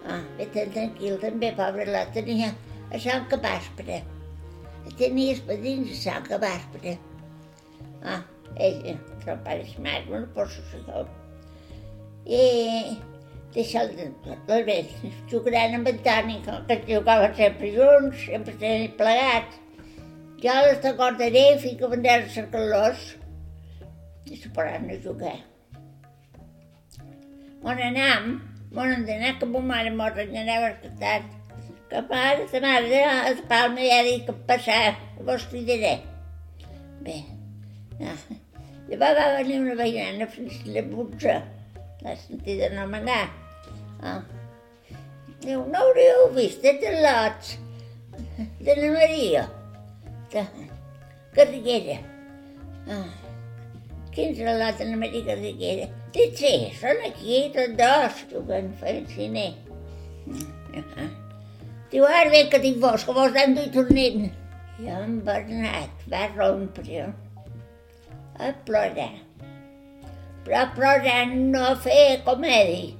[0.07, 2.53] Ah, bé, tan tranquil, també, pobre la tenia
[2.87, 3.97] a Sant Capaspre.
[4.99, 6.95] Tenia els padrins a Sant Capaspre.
[7.99, 8.21] Ah,
[8.55, 11.11] ell, el pare i mare, bueno, poso segon.
[12.23, 12.95] I
[13.57, 14.07] deixa el,
[14.55, 14.77] el bé,
[15.31, 18.55] jugant amb en Toni, que jugaven sempre junts, sempre
[19.01, 19.59] plegats.
[20.43, 21.43] Jo les t'acordaré
[21.79, 23.03] que vendràs a cercar-los
[24.27, 25.37] i se podran a jugar.
[27.63, 28.25] On anam,
[28.75, 31.29] on hem d'anar, que mon mare mort en anava escoltant.
[31.87, 34.97] Que mare, ta mare, a Palma ja dic que passar,
[35.31, 35.93] vos cridaré.
[37.07, 37.17] Bé,
[38.03, 38.19] no.
[38.91, 41.39] Llavors va venir una veïnana fins a la butza,
[42.03, 43.23] la sentida anomenar.
[44.03, 44.19] Ah.
[45.39, 47.57] Diu, no hauríeu vist de lots
[48.59, 49.49] de la Maria
[50.33, 50.45] de
[51.33, 51.99] Garriguera.
[52.89, 53.09] Ah.
[54.13, 55.89] Quins relats en Amèrica Garriguera?
[56.13, 59.47] Dic, sí, són aquí tots dos, jugant fent cine.
[60.77, 61.09] Ah.
[61.93, 64.27] Diu, ara bé que dic vos, que vos d'endur i tornint.
[64.81, 67.07] I en Bernat va rompre
[68.41, 69.11] a plorar.
[70.43, 72.93] Però plorar no fer comèdia.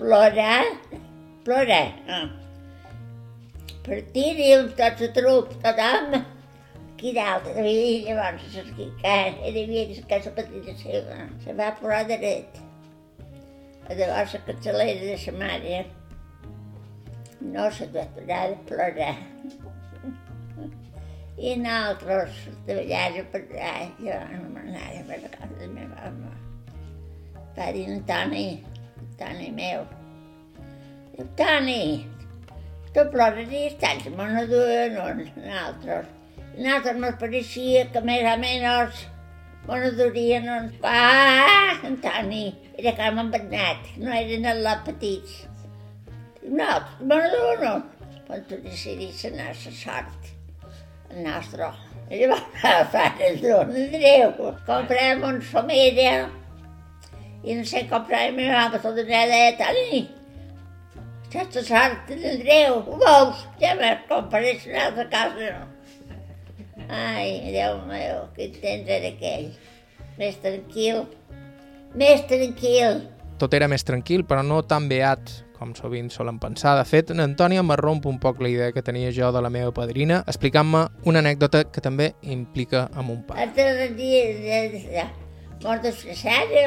[0.00, 0.64] Plorar,
[1.46, 1.88] plorar.
[2.08, 2.24] Ah.
[3.86, 6.22] Partir-hi amb tots el trup, tothom
[7.02, 8.42] aquí dalt, i llavors
[8.76, 12.60] que era havia que casa petita seva, se va posar dret.
[13.90, 15.80] Llavors la capçalera de sa mare
[17.40, 19.16] no se va aturar de plorar.
[21.42, 22.38] I nosaltres
[22.68, 26.32] treballar per allà, jo no m'anava per la casa de la meva mama.
[27.58, 28.46] Va dir en Toni,
[29.18, 29.86] Toni meu,
[31.18, 31.82] diu, Toni,
[32.94, 36.18] tu ploraries tant, me no duen nosaltres.
[36.58, 39.06] Nosaltres ens pareixia que més o menys
[39.66, 40.74] bueno, durien uns...
[40.82, 45.36] Ah, Antoni, era Carme Bernat, no eren els petits.
[46.42, 46.68] No,
[47.00, 47.72] bueno, no,
[48.26, 50.30] quan tu decidis la nostra sort,
[51.10, 51.70] el nostre
[52.12, 54.32] I llavors a Frares d'on Andreu,
[54.66, 56.26] comprem un família
[57.42, 60.02] i no sé comprar la meva mama tot de deia, Toni,
[61.28, 63.46] aquesta sort de l'Andreu, ho veus?
[63.62, 65.71] Ja me'n compraré una altra casa, no?
[66.92, 69.48] Ai, Déu meu, quin temps era aquell.
[70.18, 71.06] Més tranquil,
[71.96, 73.00] més tranquil.
[73.40, 75.32] Tot era més tranquil, però no tan beat
[75.62, 76.74] com sovint solen pensar.
[76.78, 79.50] De fet, en Antònia me romp un poc la idea que tenia jo de la
[79.54, 83.46] meva padrina, explicant-me una anècdota que també implica a mon pare.
[83.46, 84.90] Altres dies,
[85.62, 86.66] mort desfressada.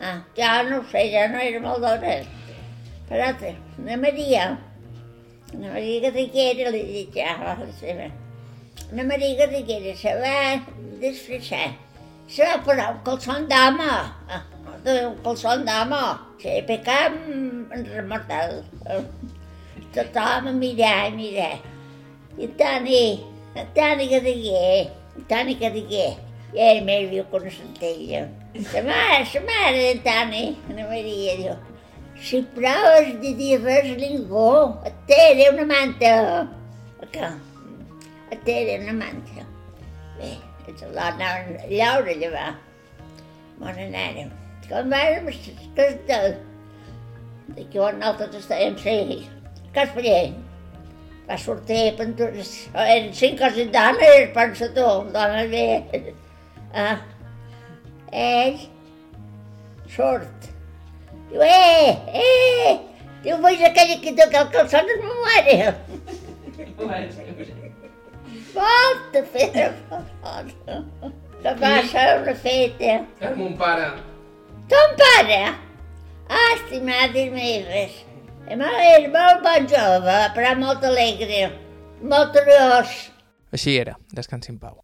[0.00, 2.16] Ah, ja no ho sé, ja no era molt d'hora.
[3.10, 3.28] Però
[3.78, 4.48] una Maria,
[5.52, 8.08] una Maria Garriguera, li dic ja, la seva.
[8.92, 10.62] Una Maria Garriguera se va
[11.00, 11.72] desfressar.
[12.28, 13.92] Se va posar un calçón d'home.
[14.84, 16.00] Un calçón d'home.
[16.42, 18.58] Se va pecar en remortal.
[19.94, 21.54] Tothom a mirar, a mirar.
[22.36, 23.24] I Toni,
[23.74, 24.90] Toni Garriguer,
[25.28, 26.10] Toni Garriguer.
[26.52, 28.26] I ell més viu que una centella.
[28.74, 31.56] La mare, la mare de Toni, Ana Maria, diu,
[32.20, 34.52] si proves de dir res a ningú,
[34.84, 36.12] et té una manta.
[37.12, 37.32] Que?
[38.32, 39.42] Et té una manta.
[40.16, 40.30] Bé,
[40.94, 42.54] l'anaven a llaure llevar.
[43.58, 44.30] Bon anàrem.
[44.68, 45.28] Quan vàrem
[45.76, 46.22] castar,
[47.52, 49.18] d'aquí on nosaltres estàvem seguir,
[49.74, 50.38] Caspallent,
[51.28, 55.66] va sortir pintures, eren cinc o sis dones, pensa tu, dones bé.
[56.72, 56.98] Ah,
[58.24, 58.58] ell
[59.92, 60.48] surt.
[61.28, 61.92] Diu, eh,
[62.24, 62.72] eh,
[63.24, 65.58] diu, veus aquella que toca el calçó de ma mare?
[68.52, 69.72] Feta,
[70.22, 70.84] volta.
[71.42, 72.96] Que va ser una feta.
[73.20, 73.86] És mon pare.
[74.70, 75.38] Ton pare?
[76.28, 77.96] Ah, estimades meves.
[78.52, 81.46] És molt bon jove, però molt alegre,
[82.02, 82.92] molt curiós.
[83.52, 84.82] Així era, descansi en pau.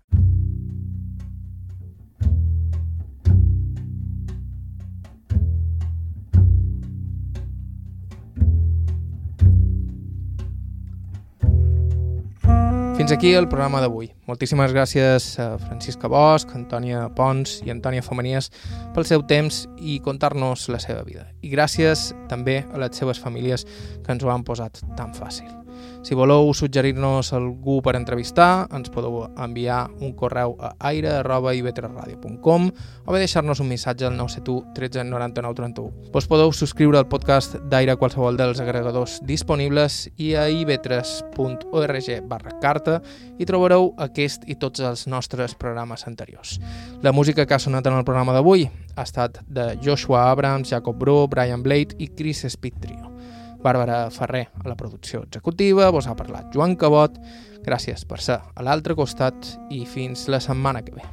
[13.08, 14.10] Fins aquí el programa d'avui.
[14.28, 18.50] Moltíssimes gràcies a Francisca Bosch, Antònia Pons i Antònia Femenies
[18.92, 21.24] pel seu temps i contar-nos la seva vida.
[21.40, 23.64] I gràcies també a les seves famílies
[24.04, 25.48] que ens ho han posat tan fàcil.
[26.02, 32.68] Si voleu suggerir-nos algú per entrevistar, ens podeu enviar un correu a aire.ivetresradio.com
[33.04, 36.12] o bé deixar-nos un missatge al 971 13 99 31.
[36.14, 42.54] Vos podeu subscriure al podcast d'Aire a qualsevol dels agregadors disponibles i a ivetres.org barra
[42.62, 43.00] carta
[43.38, 46.60] i trobareu aquest i tots els nostres programes anteriors.
[47.02, 50.98] La música que ha sonat en el programa d'avui ha estat de Joshua Abrams, Jacob
[50.98, 53.07] Bru, Brian Blade i Chris Speed Trio.
[53.62, 57.18] Bàrbara Ferrer a la producció executiva, vos ha parlat Joan Cabot,
[57.66, 61.06] gràcies per ser a l'altre costat i fins la setmana que ve.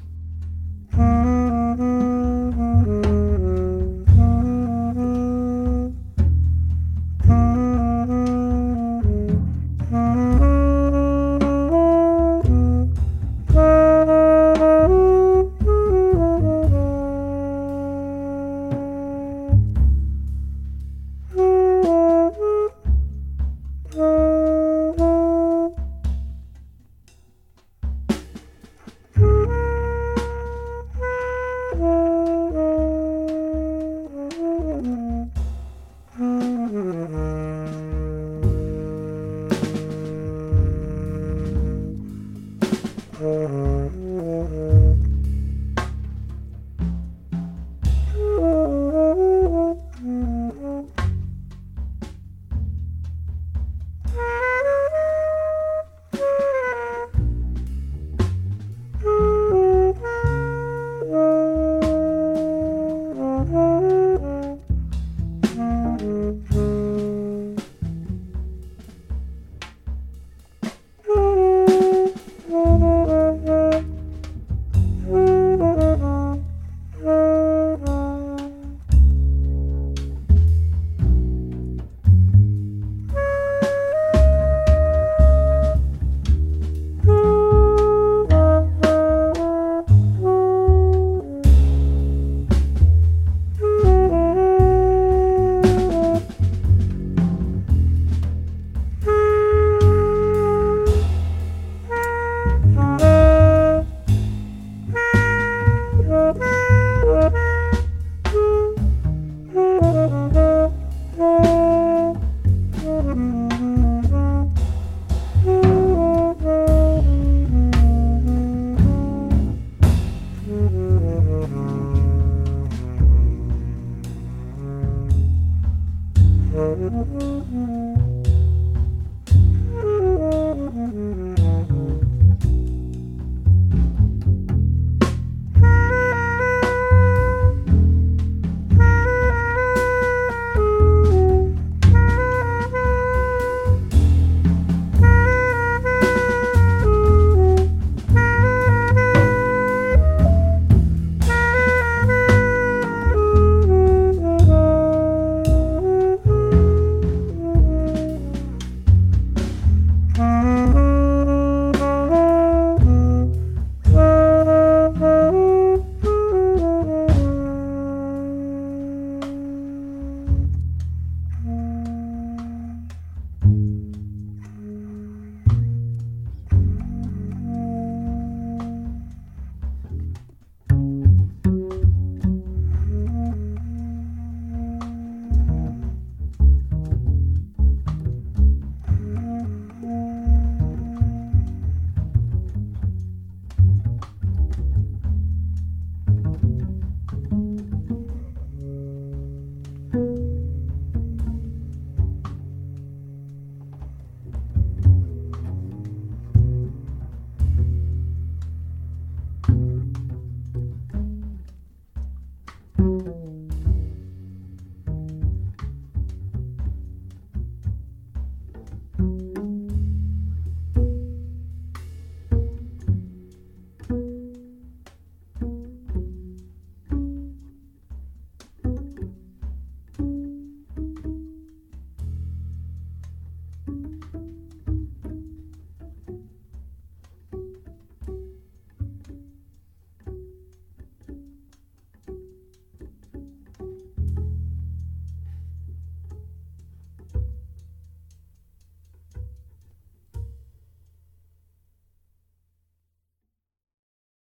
[43.18, 43.75] Uh-huh.